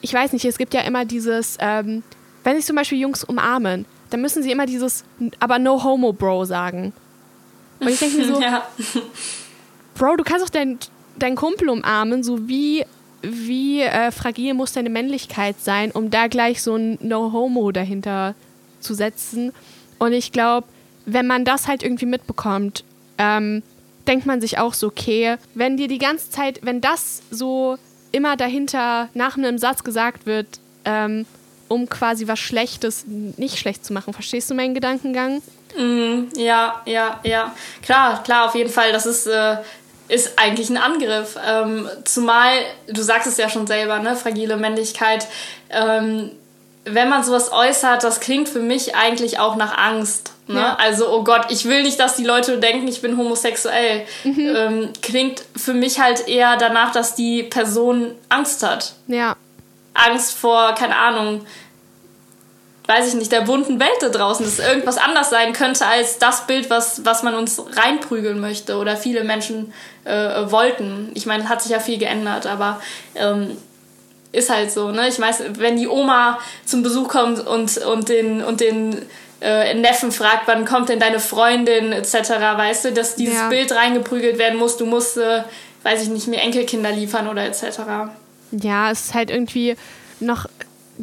[0.00, 2.02] ich weiß nicht, es gibt ja immer dieses, ähm,
[2.42, 5.04] wenn sich zum Beispiel Jungs umarmen, dann müssen sie immer dieses,
[5.38, 6.92] aber no homo, Bro sagen.
[7.78, 8.66] Und ich denke mir so, ja.
[9.94, 10.78] Bro, du kannst doch deinen
[11.18, 12.84] dein Kumpel umarmen, so wie,
[13.22, 18.47] wie äh, fragil muss deine Männlichkeit sein, um da gleich so ein No-Homo dahinter zu
[18.94, 19.52] setzen.
[19.98, 20.66] Und ich glaube,
[21.06, 22.84] wenn man das halt irgendwie mitbekommt,
[23.18, 23.62] ähm,
[24.06, 27.78] denkt man sich auch so, okay, wenn dir die ganze Zeit, wenn das so
[28.12, 30.46] immer dahinter nach einem Satz gesagt wird,
[30.84, 31.26] ähm,
[31.68, 34.14] um quasi was Schlechtes nicht schlecht zu machen.
[34.14, 35.42] Verstehst du meinen Gedankengang?
[35.76, 37.54] Mm, ja, ja, ja.
[37.82, 38.92] Klar, klar, auf jeden Fall.
[38.92, 39.58] Das ist, äh,
[40.08, 41.38] ist eigentlich ein Angriff.
[41.46, 42.52] Ähm, zumal,
[42.86, 45.26] du sagst es ja schon selber, ne, fragile Männlichkeit.
[45.68, 46.30] Ähm,
[46.92, 50.32] wenn man sowas äußert, das klingt für mich eigentlich auch nach Angst.
[50.46, 50.60] Ne?
[50.60, 50.76] Ja.
[50.76, 54.06] Also, oh Gott, ich will nicht, dass die Leute denken, ich bin homosexuell.
[54.24, 54.56] Mhm.
[54.56, 58.94] Ähm, klingt für mich halt eher danach, dass die Person Angst hat.
[59.06, 59.36] Ja.
[59.94, 61.44] Angst vor, keine Ahnung,
[62.88, 66.46] weiß ich nicht, der bunten Welt da draußen, dass irgendwas anders sein könnte als das
[66.46, 69.74] Bild, was, was man uns reinprügeln möchte oder viele Menschen
[70.04, 71.10] äh, wollten.
[71.12, 72.80] Ich meine, es hat sich ja viel geändert, aber
[73.14, 73.58] ähm,
[74.32, 75.08] ist halt so, ne?
[75.08, 78.96] Ich weiß, wenn die Oma zum Besuch kommt und, und den, und den
[79.40, 83.48] äh, Neffen fragt, wann kommt denn deine Freundin etc., weißt du, dass dieses ja.
[83.48, 85.42] Bild reingeprügelt werden muss, du musst, äh,
[85.82, 87.80] weiß ich nicht, mir Enkelkinder liefern oder etc.
[88.50, 89.76] Ja, es ist halt irgendwie
[90.20, 90.46] noch,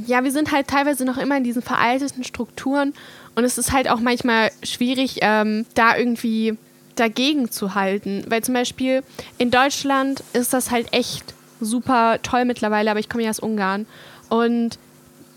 [0.05, 2.93] ja, wir sind halt teilweise noch immer in diesen veralteten Strukturen
[3.35, 6.57] und es ist halt auch manchmal schwierig, ähm, da irgendwie
[6.95, 8.23] dagegen zu halten.
[8.27, 9.03] Weil zum Beispiel
[9.37, 13.85] in Deutschland ist das halt echt super toll mittlerweile, aber ich komme ja aus Ungarn.
[14.29, 14.77] Und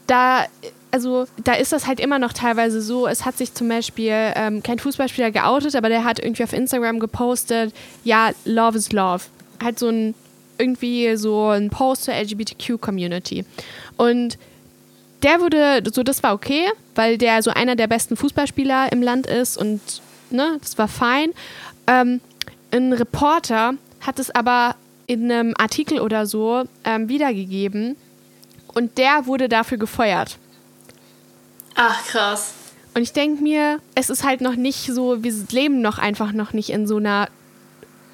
[0.06, 0.46] da,
[0.90, 4.62] also da ist das halt immer noch teilweise so, es hat sich zum Beispiel ähm,
[4.62, 9.24] kein Fußballspieler geoutet, aber der hat irgendwie auf Instagram gepostet, ja, Love is Love.
[9.62, 10.14] Halt so ein
[10.58, 13.44] irgendwie so ein Post zur LGBTQ-Community.
[13.96, 14.38] Und
[15.22, 19.26] der wurde, so das war okay, weil der so einer der besten Fußballspieler im Land
[19.26, 19.80] ist und
[20.30, 21.30] ne, das war fein.
[21.86, 22.20] Ähm,
[22.70, 24.76] ein Reporter hat es aber
[25.08, 27.96] in einem Artikel oder so ähm, wiedergegeben
[28.74, 30.38] und der wurde dafür gefeuert.
[31.74, 32.54] Ach, krass.
[32.94, 36.52] Und ich denke mir, es ist halt noch nicht so, wir leben noch einfach noch
[36.52, 37.28] nicht in so einer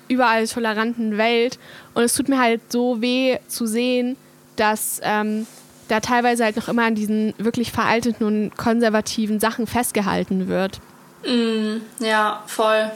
[0.09, 1.59] überall toleranten Welt.
[1.95, 4.17] Und es tut mir halt so weh zu sehen,
[4.57, 5.47] dass ähm,
[5.89, 10.81] da teilweise halt noch immer an diesen wirklich veralteten und konservativen Sachen festgehalten wird.
[11.27, 12.91] Mm, ja, voll.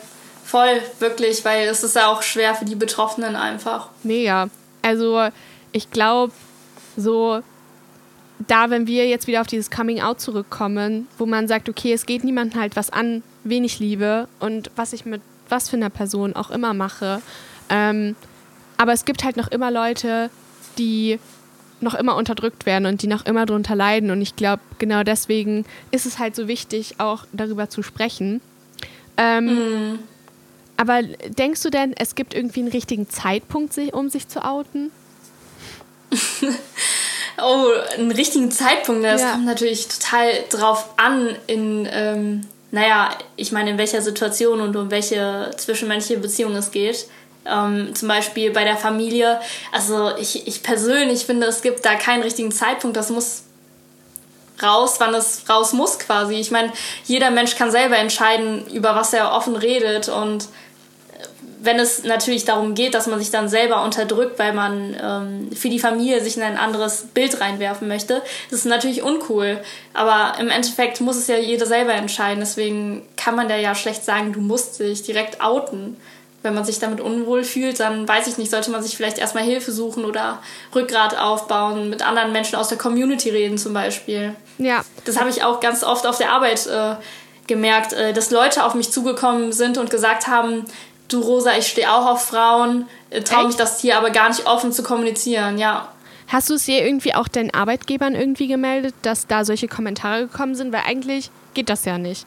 [0.49, 3.91] Voll, wirklich, weil es ist ja auch schwer für die Betroffenen einfach.
[4.03, 4.49] Mega.
[4.81, 5.29] Also
[5.73, 6.33] ich glaube,
[6.97, 7.43] so
[8.47, 12.07] da, wenn wir jetzt wieder auf dieses Coming Out zurückkommen, wo man sagt, okay, es
[12.07, 15.91] geht niemandem halt was an, wen ich liebe und was ich mit was für einer
[15.91, 17.21] Person auch immer mache.
[17.69, 18.17] Ähm,
[18.79, 20.31] aber es gibt halt noch immer Leute,
[20.79, 21.19] die
[21.83, 24.11] noch immer unterdrückt werden und die noch immer darunter leiden.
[24.11, 28.41] Und ich glaube, genau deswegen ist es halt so wichtig, auch darüber zu sprechen.
[29.19, 29.99] Ähm, mm.
[30.79, 34.93] Aber denkst du denn, es gibt irgendwie einen richtigen Zeitpunkt, um sich zu outen?
[37.43, 39.33] oh, einen richtigen Zeitpunkt, das ja.
[39.33, 44.89] kommt natürlich total drauf an, in, ähm, naja, ich meine, in welcher Situation und um
[44.93, 47.09] welche zwischenmenschliche Beziehung es geht.
[47.45, 49.41] Ähm, zum Beispiel bei der Familie.
[49.73, 52.97] Also ich, ich persönlich finde, es gibt da keinen richtigen Zeitpunkt.
[52.97, 53.43] Das muss
[54.63, 56.35] raus, wann es raus muss quasi.
[56.35, 56.73] Ich meine,
[57.05, 60.49] jeder Mensch kann selber entscheiden, über was er offen redet und
[61.61, 65.69] wenn es natürlich darum geht, dass man sich dann selber unterdrückt, weil man ähm, für
[65.69, 69.61] die Familie sich in ein anderes Bild reinwerfen möchte, das ist natürlich uncool.
[69.95, 72.41] Aber im Endeffekt muss es ja jeder selber entscheiden.
[72.41, 75.97] Deswegen kann man da ja schlecht sagen, du musst dich direkt outen.
[76.43, 79.43] Wenn man sich damit unwohl fühlt, dann weiß ich nicht, sollte man sich vielleicht erstmal
[79.43, 80.41] Hilfe suchen oder
[80.73, 84.37] Rückgrat aufbauen, mit anderen Menschen aus der Community reden zum Beispiel.
[84.59, 84.85] Ja.
[85.05, 86.95] Das habe ich auch ganz oft auf der Arbeit äh,
[87.49, 90.65] gemerkt, äh, dass Leute auf mich zugekommen sind und gesagt haben,
[91.09, 94.47] du Rosa, ich stehe auch auf Frauen, äh, traue mich das hier aber gar nicht
[94.47, 95.89] offen zu kommunizieren, ja.
[96.29, 100.55] Hast du es dir irgendwie auch deinen Arbeitgebern irgendwie gemeldet, dass da solche Kommentare gekommen
[100.55, 100.73] sind?
[100.73, 102.27] Weil eigentlich geht das ja nicht.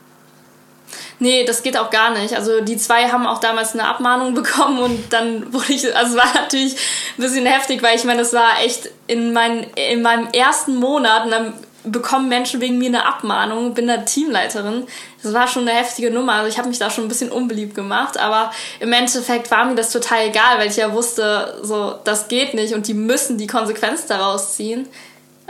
[1.19, 2.35] Nee, das geht auch gar nicht.
[2.35, 6.23] Also die zwei haben auch damals eine Abmahnung bekommen und dann wurde ich, also es
[6.23, 6.73] war natürlich
[7.17, 11.25] ein bisschen heftig, weil ich meine, das war echt in, mein, in meinem ersten Monat
[11.25, 14.85] und dann bekommen Menschen wegen mir eine Abmahnung, bin da Teamleiterin.
[15.23, 16.33] Das war schon eine heftige Nummer.
[16.33, 19.75] Also ich habe mich da schon ein bisschen unbeliebt gemacht, aber im Endeffekt war mir
[19.75, 23.47] das total egal, weil ich ja wusste, so das geht nicht und die müssen die
[23.47, 24.87] Konsequenz daraus ziehen.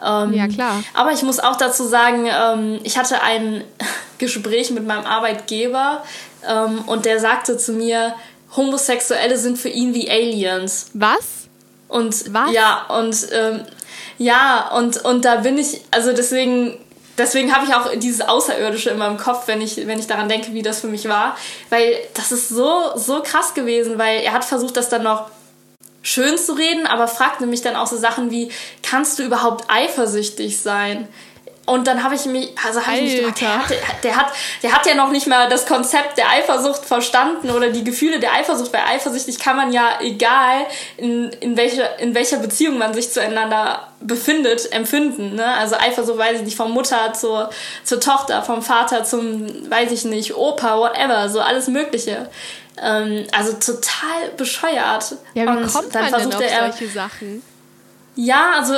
[0.03, 0.83] Ähm, ja, klar.
[0.93, 3.63] Aber ich muss auch dazu sagen, ähm, ich hatte ein
[4.17, 6.03] Gespräch mit meinem Arbeitgeber
[6.47, 8.13] ähm, und der sagte zu mir,
[8.55, 10.89] Homosexuelle sind für ihn wie Aliens.
[10.93, 11.47] Was?
[11.87, 12.51] Und Was?
[12.51, 13.61] ja, und ähm,
[14.17, 16.77] ja, und, und da bin ich, also deswegen,
[17.17, 20.53] deswegen habe ich auch dieses Außerirdische in meinem Kopf, wenn ich, wenn ich daran denke,
[20.53, 21.35] wie das für mich war.
[21.69, 25.29] Weil das ist so, so krass gewesen, weil er hat versucht, das dann noch
[26.01, 30.59] schön zu reden, aber fragt nämlich dann auch so Sachen wie, kannst du überhaupt eifersüchtig
[30.59, 31.07] sein?
[31.71, 34.85] Und dann habe ich mich, also habe ich mich gedacht, der, der, hat, der hat
[34.85, 38.73] ja noch nicht mal das Konzept der Eifersucht verstanden oder die Gefühle der Eifersucht.
[38.73, 40.65] Bei eifersüchtig kann man ja, egal
[40.97, 45.35] in, in, welcher, in welcher Beziehung man sich zueinander befindet, empfinden.
[45.35, 45.45] Ne?
[45.45, 47.49] Also Eifersucht, weiß ich nicht, von Mutter zur,
[47.85, 52.27] zur Tochter, vom Vater zum, weiß ich nicht, Opa, whatever, so alles Mögliche.
[52.81, 55.15] Ähm, also total bescheuert.
[55.35, 57.43] Ja, wie Und kommt dann man versucht denn auf er, solche Sachen?
[58.15, 58.73] Ja, also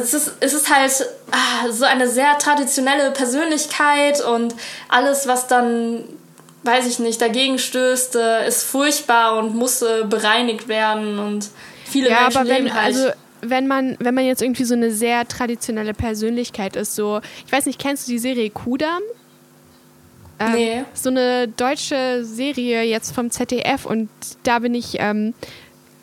[0.00, 0.90] es ist, es ist halt
[1.30, 4.54] ah, so eine sehr traditionelle Persönlichkeit und
[4.88, 6.04] alles, was dann,
[6.62, 11.48] weiß ich nicht, dagegen stößt, äh, ist furchtbar und muss äh, bereinigt werden und
[11.84, 12.86] viele ja, Menschen aber wenn, halt.
[12.86, 13.10] Also
[13.42, 17.66] wenn man, wenn man jetzt irgendwie so eine sehr traditionelle Persönlichkeit ist, so, ich weiß
[17.66, 19.02] nicht, kennst du die Serie Kudam?
[20.38, 20.84] Ähm, nee.
[20.94, 24.08] So eine deutsche Serie jetzt vom ZDF und
[24.42, 25.34] da bin ich ähm,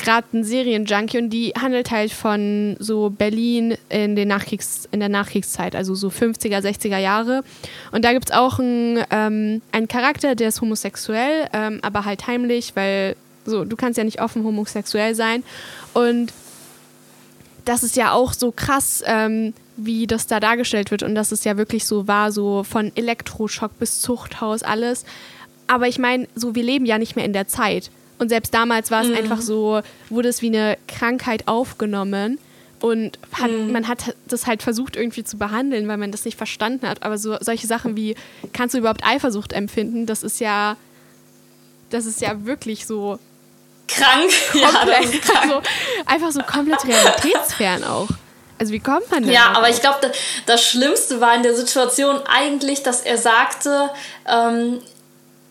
[0.03, 5.09] gerade ein Serienjunkie und die handelt halt von so Berlin in, den Nachkriegs-, in der
[5.09, 7.43] Nachkriegszeit, also so 50er, 60er Jahre.
[7.91, 12.27] Und da gibt es auch einen, ähm, einen Charakter, der ist homosexuell, ähm, aber halt
[12.27, 15.43] heimlich, weil so, du kannst ja nicht offen homosexuell sein.
[15.93, 16.31] Und
[17.65, 21.45] das ist ja auch so krass, ähm, wie das da dargestellt wird und dass es
[21.45, 25.05] ja wirklich so war, so von Elektroschock bis Zuchthaus, alles.
[25.65, 27.89] Aber ich meine, so, wir leben ja nicht mehr in der Zeit.
[28.23, 29.15] Und selbst damals war es mhm.
[29.15, 32.39] einfach so, wurde es wie eine Krankheit aufgenommen.
[32.79, 33.73] Und hat, mhm.
[33.73, 37.03] man hat das halt versucht irgendwie zu behandeln, weil man das nicht verstanden hat.
[37.03, 38.15] Aber so solche Sachen wie,
[38.53, 40.77] kannst du überhaupt Eifersucht empfinden, das ist ja,
[41.89, 43.19] das ist ja wirklich so
[43.89, 44.31] krank.
[44.51, 45.41] Komplett, ja, krank.
[45.41, 45.62] Also
[46.05, 48.07] einfach so komplett realitätsfern auch.
[48.57, 49.33] Also wie kommt man denn?
[49.33, 50.12] Ja, aber ich glaube,
[50.45, 53.89] das Schlimmste war in der Situation eigentlich, dass er sagte,
[54.25, 54.79] ähm,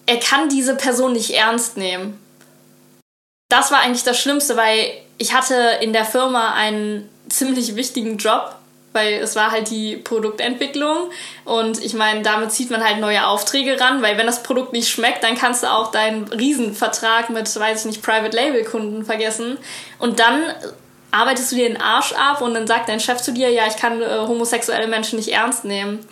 [0.07, 2.19] er kann diese Person nicht ernst nehmen
[3.53, 8.55] das war eigentlich das Schlimmste, weil ich hatte in der Firma einen ziemlich wichtigen Job,
[8.95, 11.11] weil es war halt die Produktentwicklung.
[11.45, 14.89] Und ich meine, damit zieht man halt neue Aufträge ran, weil wenn das Produkt nicht
[14.89, 19.59] schmeckt, dann kannst du auch deinen Riesenvertrag mit, weiß ich nicht, Private Label Kunden vergessen.
[19.99, 20.43] Und dann
[21.11, 23.77] arbeitest du dir den Arsch ab und dann sagt dein Chef zu dir, ja, ich
[23.77, 26.07] kann äh, homosexuelle Menschen nicht ernst nehmen.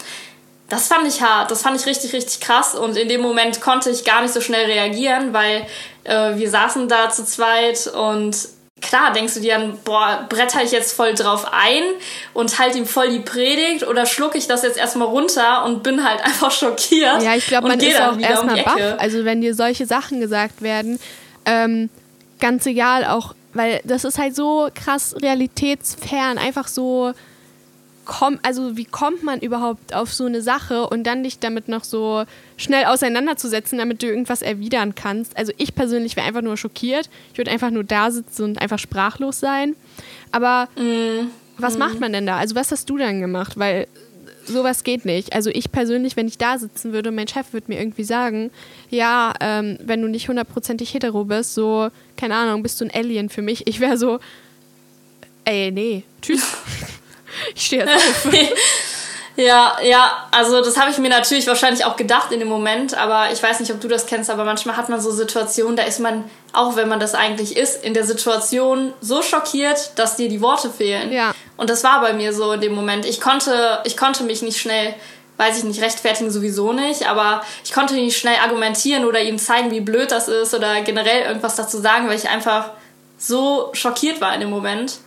[0.68, 2.74] Das fand ich hart, das fand ich richtig, richtig krass.
[2.74, 5.66] Und in dem Moment konnte ich gar nicht so schnell reagieren, weil
[6.10, 8.36] äh, wir saßen da zu zweit und
[8.80, 11.82] klar denkst du dir dann, boah, bretter ich jetzt voll drauf ein
[12.34, 16.04] und halt ihm voll die Predigt oder schlucke ich das jetzt erstmal runter und bin
[16.04, 17.22] halt einfach schockiert.
[17.22, 18.80] Ja, ich glaube, man ist auch erstmal um baff.
[18.98, 20.98] Also wenn dir solche Sachen gesagt werden,
[21.44, 21.88] ähm,
[22.40, 27.12] ganz egal auch, weil das ist halt so krass realitätsfern, einfach so
[28.10, 31.84] komm, also wie kommt man überhaupt auf so eine Sache und dann dich damit noch
[31.84, 32.24] so
[32.60, 35.36] schnell auseinanderzusetzen, damit du irgendwas erwidern kannst.
[35.36, 37.08] Also ich persönlich wäre einfach nur schockiert.
[37.32, 39.74] Ich würde einfach nur da sitzen und einfach sprachlos sein.
[40.30, 41.28] Aber mm.
[41.56, 41.78] was mm.
[41.78, 42.36] macht man denn da?
[42.36, 43.58] Also was hast du dann gemacht?
[43.58, 43.86] Weil
[44.44, 45.32] sowas geht nicht.
[45.32, 48.50] Also ich persönlich, wenn ich da sitzen würde und mein Chef würde mir irgendwie sagen,
[48.90, 53.30] ja, ähm, wenn du nicht hundertprozentig hetero bist, so, keine Ahnung, bist du ein Alien
[53.30, 53.66] für mich.
[53.66, 54.20] Ich wäre so,
[55.44, 56.42] ey, nee, tschüss.
[57.54, 58.32] Ich stehe jetzt auf.
[59.40, 63.32] ja, ja, also das habe ich mir natürlich wahrscheinlich auch gedacht in dem Moment, aber
[63.32, 66.00] ich weiß nicht, ob du das kennst, aber manchmal hat man so Situationen, da ist
[66.00, 70.40] man, auch wenn man das eigentlich ist, in der Situation so schockiert, dass dir die
[70.40, 71.12] Worte fehlen.
[71.12, 71.32] Ja.
[71.56, 73.04] Und das war bei mir so in dem Moment.
[73.04, 74.94] Ich konnte, ich konnte mich nicht schnell
[75.40, 79.70] weiß ich nicht, rechtfertigen sowieso nicht, aber ich konnte nicht schnell argumentieren oder ihm zeigen,
[79.70, 82.72] wie blöd das ist oder generell irgendwas dazu sagen, weil ich einfach
[83.16, 84.98] so schockiert war in dem Moment.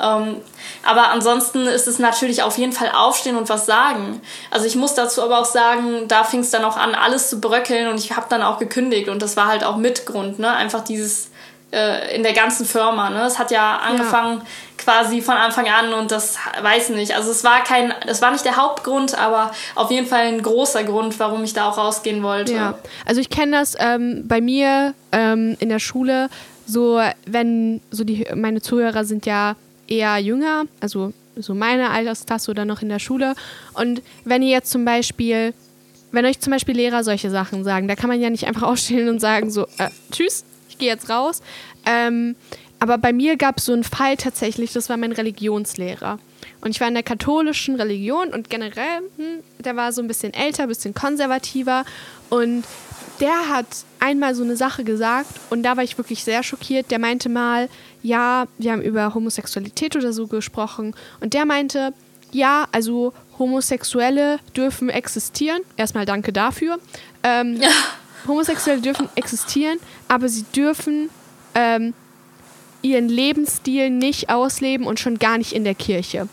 [0.00, 0.36] Ähm,
[0.84, 4.20] aber ansonsten ist es natürlich auf jeden Fall aufstehen und was sagen.
[4.50, 7.40] Also ich muss dazu aber auch sagen, da fing es dann auch an, alles zu
[7.40, 10.50] bröckeln und ich habe dann auch gekündigt und das war halt auch Mitgrund, ne?
[10.52, 11.30] Einfach dieses
[11.74, 13.10] äh, in der ganzen Firma.
[13.10, 13.22] Ne?
[13.24, 14.44] Es hat ja angefangen ja.
[14.78, 17.16] quasi von Anfang an und das weiß nicht.
[17.16, 20.84] Also es war kein, das war nicht der Hauptgrund, aber auf jeden Fall ein großer
[20.84, 22.54] Grund, warum ich da auch rausgehen wollte.
[22.54, 22.78] Ja.
[23.04, 26.28] Also ich kenne das ähm, bei mir ähm, in der Schule
[26.66, 29.56] so, wenn so die meine Zuhörer sind ja
[29.88, 33.34] eher jünger, also so meine Altersklasse oder noch in der Schule.
[33.74, 35.52] Und wenn ihr jetzt zum Beispiel,
[36.12, 39.08] wenn euch zum Beispiel Lehrer solche Sachen sagen, da kann man ja nicht einfach ausstehen
[39.08, 41.42] und sagen so, äh, tschüss, ich gehe jetzt raus.
[41.86, 42.36] Ähm,
[42.78, 46.18] aber bei mir gab es so einen Fall tatsächlich, das war mein Religionslehrer.
[46.60, 50.34] Und ich war in der katholischen Religion und generell, hm, der war so ein bisschen
[50.34, 51.84] älter, ein bisschen konservativer.
[52.30, 52.64] Und
[53.20, 53.66] der hat
[54.00, 56.90] einmal so eine Sache gesagt und da war ich wirklich sehr schockiert.
[56.90, 57.68] Der meinte mal,
[58.02, 61.92] ja, wir haben über Homosexualität oder so gesprochen und der meinte,
[62.32, 65.62] ja, also Homosexuelle dürfen existieren.
[65.76, 66.78] Erstmal danke dafür.
[67.22, 67.68] Ähm, ja.
[68.26, 69.78] Homosexuelle dürfen existieren,
[70.08, 71.10] aber sie dürfen
[71.54, 71.94] ähm,
[72.84, 76.28] ihren Lebensstil nicht ausleben und schon gar nicht in der Kirche.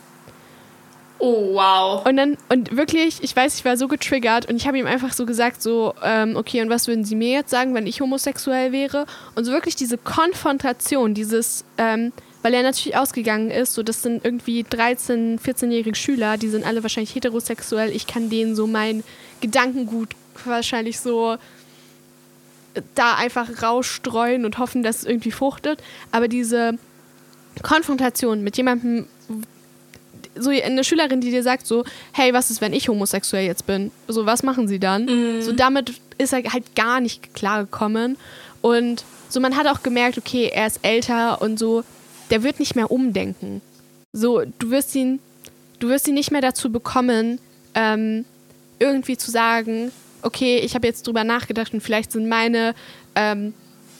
[1.23, 2.03] Oh, wow.
[2.05, 5.13] Und dann, und wirklich, ich weiß, ich war so getriggert und ich habe ihm einfach
[5.13, 8.71] so gesagt, so, ähm, okay, und was würden Sie mir jetzt sagen, wenn ich homosexuell
[8.71, 9.05] wäre?
[9.35, 12.11] Und so wirklich diese Konfrontation, dieses, ähm,
[12.41, 16.81] weil er natürlich ausgegangen ist, so das sind irgendwie 13, 14-jährige Schüler, die sind alle
[16.81, 19.03] wahrscheinlich heterosexuell, ich kann denen so mein
[19.41, 21.37] Gedankengut wahrscheinlich so
[22.95, 25.81] da einfach rausstreuen und hoffen, dass es irgendwie fruchtet.
[26.11, 26.77] Aber diese
[27.61, 29.07] Konfrontation mit jemandem,
[30.35, 33.91] so eine Schülerin, die dir sagt so, hey, was ist, wenn ich homosexuell jetzt bin?
[34.07, 35.05] So, was machen sie dann?
[35.05, 35.41] Mhm.
[35.41, 38.17] So, damit ist er halt gar nicht klargekommen.
[38.61, 41.83] Und so, man hat auch gemerkt, okay, er ist älter und so,
[42.29, 43.61] der wird nicht mehr umdenken.
[44.13, 45.19] So, du wirst ihn,
[45.79, 47.39] du wirst ihn nicht mehr dazu bekommen,
[47.75, 48.25] ähm,
[48.79, 52.73] irgendwie zu sagen, okay, ich habe jetzt drüber nachgedacht und vielleicht sind meine,
[53.15, 53.53] ähm,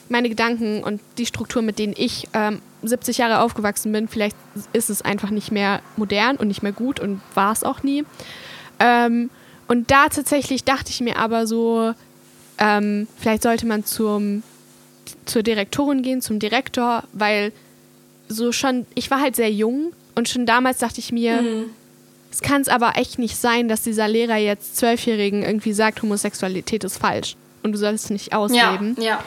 [0.10, 4.36] meine Gedanken und die Struktur, mit denen ich ähm, 70 Jahre aufgewachsen bin, vielleicht
[4.74, 8.04] ist es einfach nicht mehr modern und nicht mehr gut und war es auch nie.
[8.80, 9.30] Ähm,
[9.68, 11.94] und da tatsächlich dachte ich mir aber so,
[12.58, 14.44] ähm, vielleicht sollte man zum,
[15.26, 17.54] zur Direktorin gehen, zum Direktor, weil
[18.28, 21.66] so schon, ich war halt sehr jung und schon damals dachte ich mir, mhm.
[22.32, 26.84] Es kann es aber echt nicht sein, dass dieser Lehrer jetzt Zwölfjährigen irgendwie sagt, Homosexualität
[26.84, 28.96] ist falsch und du sollst es nicht ausleben.
[28.98, 29.24] Ja, ja.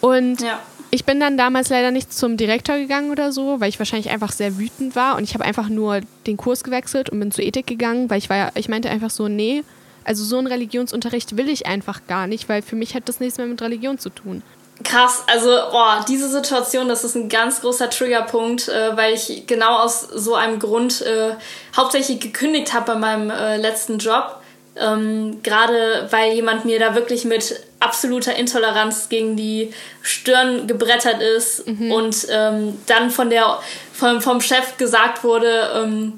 [0.00, 0.60] Und ja.
[0.92, 4.32] Ich bin dann damals leider nicht zum Direktor gegangen oder so, weil ich wahrscheinlich einfach
[4.32, 7.68] sehr wütend war und ich habe einfach nur den Kurs gewechselt und bin zur Ethik
[7.68, 9.62] gegangen, weil ich war ja, ich meinte einfach so, nee,
[10.02, 13.38] also so einen Religionsunterricht will ich einfach gar nicht, weil für mich hat das nichts
[13.38, 14.42] mehr mit Religion zu tun.
[14.82, 19.78] Krass, also boah, diese Situation, das ist ein ganz großer Triggerpunkt, äh, weil ich genau
[19.78, 21.34] aus so einem Grund äh,
[21.76, 24.40] hauptsächlich gekündigt habe bei meinem äh, letzten Job
[24.76, 31.66] ähm, Gerade weil jemand mir da wirklich mit absoluter Intoleranz gegen die Stirn gebrettert ist
[31.66, 31.92] mhm.
[31.92, 33.58] und ähm, dann von der,
[33.92, 36.14] vom, vom Chef gesagt wurde, ähm,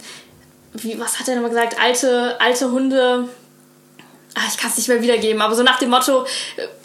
[0.74, 3.28] wie, was hat er nochmal gesagt, alte, alte Hunde
[4.34, 6.26] ach, ich kann es nicht mehr wiedergeben, aber so nach dem Motto,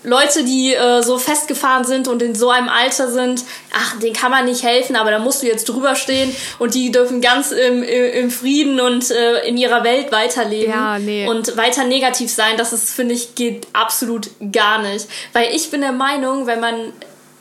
[0.04, 4.32] Leute, die äh, so festgefahren sind und in so einem Alter sind, ach, denen kann
[4.32, 7.84] man nicht helfen, aber da musst du jetzt drüber stehen und die dürfen ganz im,
[7.84, 11.28] im Frieden und äh, in ihrer Welt weiterleben ja, nee.
[11.28, 15.08] und weiter negativ sein, das ist, finde ich, geht absolut gar nicht.
[15.34, 16.94] Weil ich bin der Meinung, wenn man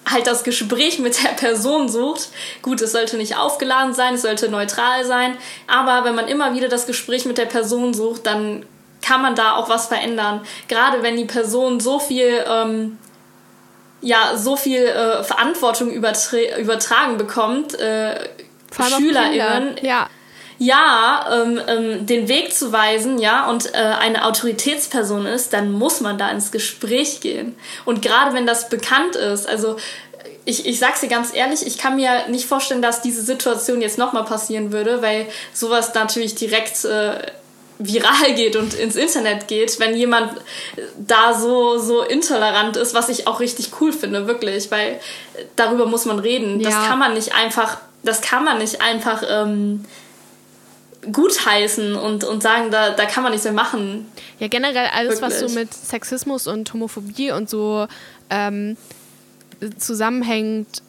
[0.09, 2.29] halt das Gespräch mit der Person sucht.
[2.63, 6.69] Gut, es sollte nicht aufgeladen sein, es sollte neutral sein, aber wenn man immer wieder
[6.69, 8.65] das Gespräch mit der Person sucht, dann
[9.03, 10.41] kann man da auch was verändern.
[10.69, 12.99] Gerade wenn die Person so viel, ähm,
[14.01, 18.29] ja, so viel äh, Verantwortung übertragen bekommt, äh,
[18.73, 19.77] SchülerInnen.
[19.83, 20.09] Ja.
[20.59, 26.01] Ja, ähm, ähm, den Weg zu weisen, ja, und äh, eine Autoritätsperson ist, dann muss
[26.01, 27.55] man da ins Gespräch gehen.
[27.85, 29.77] Und gerade wenn das bekannt ist, also
[30.47, 33.99] ich, ich sag's dir ganz ehrlich, ich kann mir nicht vorstellen, dass diese Situation jetzt
[33.99, 37.19] nochmal passieren würde, weil sowas natürlich direkt äh,
[37.79, 40.33] viral geht und ins Internet geht, wenn jemand
[40.99, 45.01] da so, so intolerant ist, was ich auch richtig cool finde, wirklich, weil
[45.57, 46.61] darüber muss man reden.
[46.61, 46.71] Ja.
[46.71, 49.85] Das kann man nicht einfach, das kann man nicht einfach ähm,
[51.13, 54.11] gutheißen und, und sagen, da, da kann man nichts mehr machen.
[54.39, 55.41] Ja, generell alles, wirklich.
[55.43, 57.87] was so mit Sexismus und Homophobie und so
[58.31, 58.77] ähm,
[59.79, 60.83] zusammenhängt,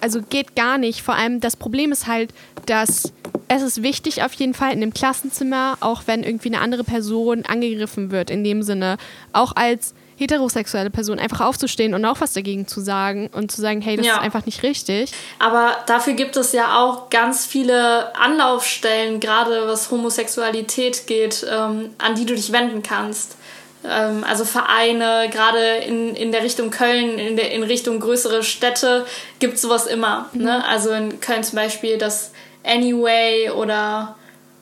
[0.00, 1.02] also geht gar nicht.
[1.02, 2.30] Vor allem das Problem ist halt,
[2.66, 3.12] dass
[3.48, 7.44] es ist wichtig auf jeden Fall in dem Klassenzimmer, auch wenn irgendwie eine andere Person
[7.46, 8.96] angegriffen wird, in dem Sinne,
[9.32, 13.82] auch als heterosexuelle Person einfach aufzustehen und auch was dagegen zu sagen und zu sagen,
[13.82, 14.14] hey, das ja.
[14.14, 15.12] ist einfach nicht richtig.
[15.38, 22.14] Aber dafür gibt es ja auch ganz viele Anlaufstellen, gerade was Homosexualität geht, ähm, an
[22.14, 23.36] die du dich wenden kannst.
[23.84, 29.04] Ähm, also Vereine, gerade in, in der Richtung Köln, in, der, in Richtung größere Städte
[29.38, 30.30] gibt es sowas immer.
[30.32, 30.44] Mhm.
[30.44, 30.64] Ne?
[30.66, 32.32] Also in Köln zum Beispiel das
[32.66, 34.16] Anyway oder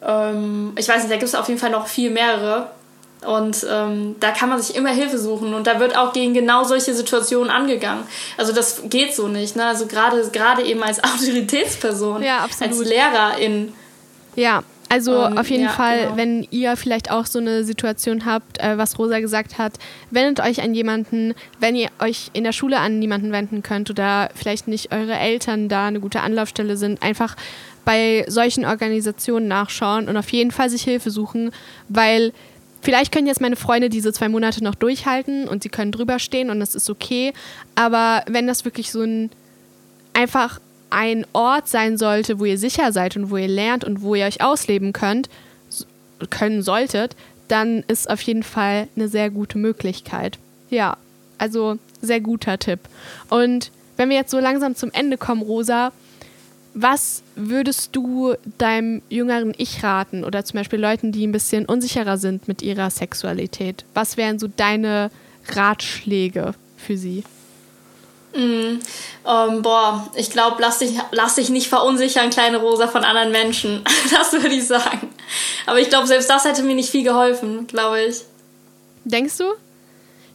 [0.06, 2.70] ähm, ich weiß nicht, da gibt es auf jeden Fall noch viel mehrere.
[3.26, 6.64] Und ähm, da kann man sich immer Hilfe suchen und da wird auch gegen genau
[6.64, 8.04] solche Situationen angegangen.
[8.36, 9.56] Also das geht so nicht.
[9.56, 9.64] Ne?
[9.64, 13.72] Also gerade gerade eben als Autoritätsperson, ja, als Lehrerin.
[14.36, 16.16] Ja, also um, auf jeden ja, Fall, genau.
[16.16, 19.72] wenn ihr vielleicht auch so eine Situation habt, äh, was Rosa gesagt hat,
[20.10, 24.28] wendet euch an jemanden, wenn ihr euch in der Schule an niemanden wenden könnt oder
[24.34, 27.36] vielleicht nicht eure Eltern da eine gute Anlaufstelle sind, einfach
[27.84, 31.50] bei solchen Organisationen nachschauen und auf jeden Fall sich Hilfe suchen,
[31.88, 32.32] weil
[32.80, 36.50] vielleicht können jetzt meine Freunde diese zwei Monate noch durchhalten und sie können drüber stehen
[36.50, 37.32] und das ist okay,
[37.74, 39.30] aber wenn das wirklich so ein
[40.12, 40.60] einfach
[40.90, 44.26] ein Ort sein sollte, wo ihr sicher seid und wo ihr lernt und wo ihr
[44.26, 45.28] euch ausleben könnt,
[46.30, 47.16] können solltet,
[47.48, 50.38] dann ist auf jeden Fall eine sehr gute Möglichkeit.
[50.70, 50.96] Ja,
[51.36, 52.80] also sehr guter Tipp.
[53.28, 55.92] Und wenn wir jetzt so langsam zum Ende kommen, Rosa,
[56.74, 62.18] was würdest du deinem jüngeren Ich raten oder zum Beispiel Leuten, die ein bisschen unsicherer
[62.18, 63.84] sind mit ihrer Sexualität?
[63.94, 65.10] Was wären so deine
[65.48, 67.22] Ratschläge für sie?
[68.34, 68.80] Mm,
[69.26, 73.84] ähm, boah, ich glaube, lass dich, lass dich nicht verunsichern, kleine Rosa, von anderen Menschen.
[74.10, 75.10] Das würde ich sagen.
[75.66, 78.22] Aber ich glaube, selbst das hätte mir nicht viel geholfen, glaube ich.
[79.04, 79.44] Denkst du?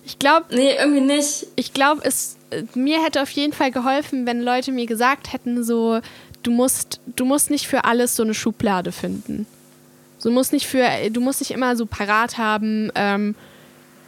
[0.05, 0.45] Ich glaube.
[0.51, 1.47] Nee, irgendwie nicht.
[1.55, 2.37] Ich glaube, es
[2.73, 5.99] mir hätte auf jeden Fall geholfen, wenn Leute mir gesagt hätten, so,
[6.43, 9.45] du musst, du musst nicht für alles so eine Schublade finden.
[10.21, 13.35] Du musst nicht für, du musst nicht immer so parat haben, ähm,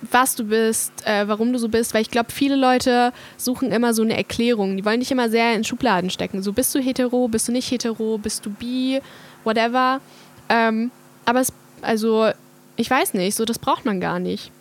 [0.10, 3.94] was du bist, äh, warum du so bist, weil ich glaube, viele Leute suchen immer
[3.94, 4.76] so eine Erklärung.
[4.76, 6.42] Die wollen dich immer sehr in Schubladen stecken.
[6.42, 9.00] So, bist du hetero, bist du nicht hetero, bist du bi,
[9.44, 10.02] whatever.
[10.50, 10.92] Ähm,
[11.26, 12.32] aber es, also,
[12.78, 14.52] ich weiß nicht, so, das braucht man gar nicht.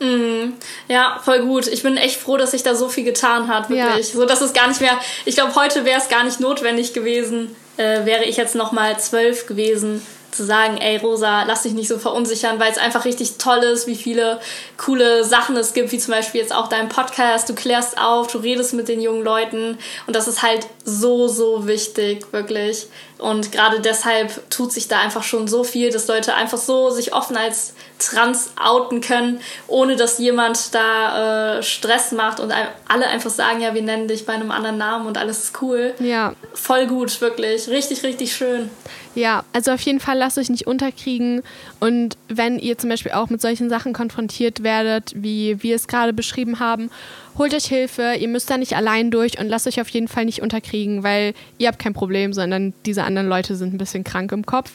[0.00, 0.54] Mhm.
[0.88, 1.66] Ja, voll gut.
[1.66, 4.08] Ich bin echt froh, dass sich da so viel getan hat, wirklich.
[4.08, 4.14] Ja.
[4.14, 7.54] So, dass es gar nicht mehr, ich glaube, heute wäre es gar nicht notwendig gewesen,
[7.76, 10.04] äh, wäre ich jetzt nochmal zwölf gewesen,
[10.34, 13.86] zu sagen, ey Rosa, lass dich nicht so verunsichern, weil es einfach richtig toll ist,
[13.86, 14.40] wie viele
[14.76, 18.38] coole Sachen es gibt, wie zum Beispiel jetzt auch dein Podcast, du klärst auf, du
[18.38, 22.86] redest mit den jungen Leuten und das ist halt so, so wichtig, wirklich.
[23.18, 27.14] Und gerade deshalb tut sich da einfach schon so viel, dass Leute einfach so sich
[27.14, 32.52] offen als trans outen können, ohne dass jemand da äh, Stress macht und
[32.88, 35.94] alle einfach sagen, ja, wir nennen dich bei einem anderen Namen und alles ist cool.
[36.00, 36.34] Ja.
[36.52, 37.68] Voll gut, wirklich.
[37.68, 38.68] Richtig, richtig schön.
[39.14, 41.42] Ja, also auf jeden Fall lasst euch nicht unterkriegen.
[41.78, 46.12] Und wenn ihr zum Beispiel auch mit solchen Sachen konfrontiert werdet, wie wir es gerade
[46.12, 46.90] beschrieben haben,
[47.38, 48.14] holt euch Hilfe.
[48.18, 51.34] Ihr müsst da nicht allein durch und lasst euch auf jeden Fall nicht unterkriegen, weil
[51.58, 54.72] ihr habt kein Problem, sondern diese anderen Leute sind ein bisschen krank im Kopf.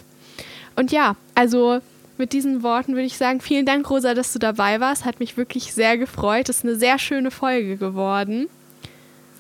[0.76, 1.82] Und ja, also
[2.18, 5.06] mit diesen Worten würde ich sagen, vielen Dank, Rosa, dass du dabei warst.
[5.06, 6.50] Hat mich wirklich sehr gefreut.
[6.50, 8.48] Ist eine sehr schöne Folge geworden.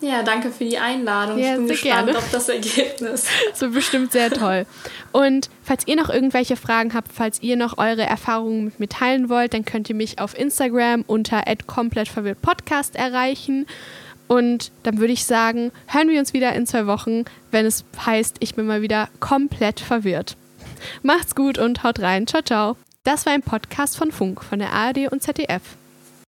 [0.02, 1.38] Ja, danke für die Einladung.
[1.38, 2.18] Ja, ich bin gespannt gerne.
[2.18, 3.28] auf das Ergebnis.
[3.54, 4.66] so bestimmt sehr toll.
[5.12, 9.30] Und falls ihr noch irgendwelche Fragen habt, falls ihr noch eure Erfahrungen mit mir teilen
[9.30, 13.66] wollt, dann könnt ihr mich auf Instagram unter komplettverwirrtpodcast erreichen.
[14.28, 18.38] Und dann würde ich sagen, hören wir uns wieder in zwei Wochen, wenn es heißt,
[18.40, 20.38] ich bin mal wieder komplett verwirrt.
[21.02, 22.28] Macht's gut und haut rein.
[22.28, 22.78] Ciao, ciao.
[23.04, 25.62] Das war ein Podcast von Funk, von der ARD und ZDF.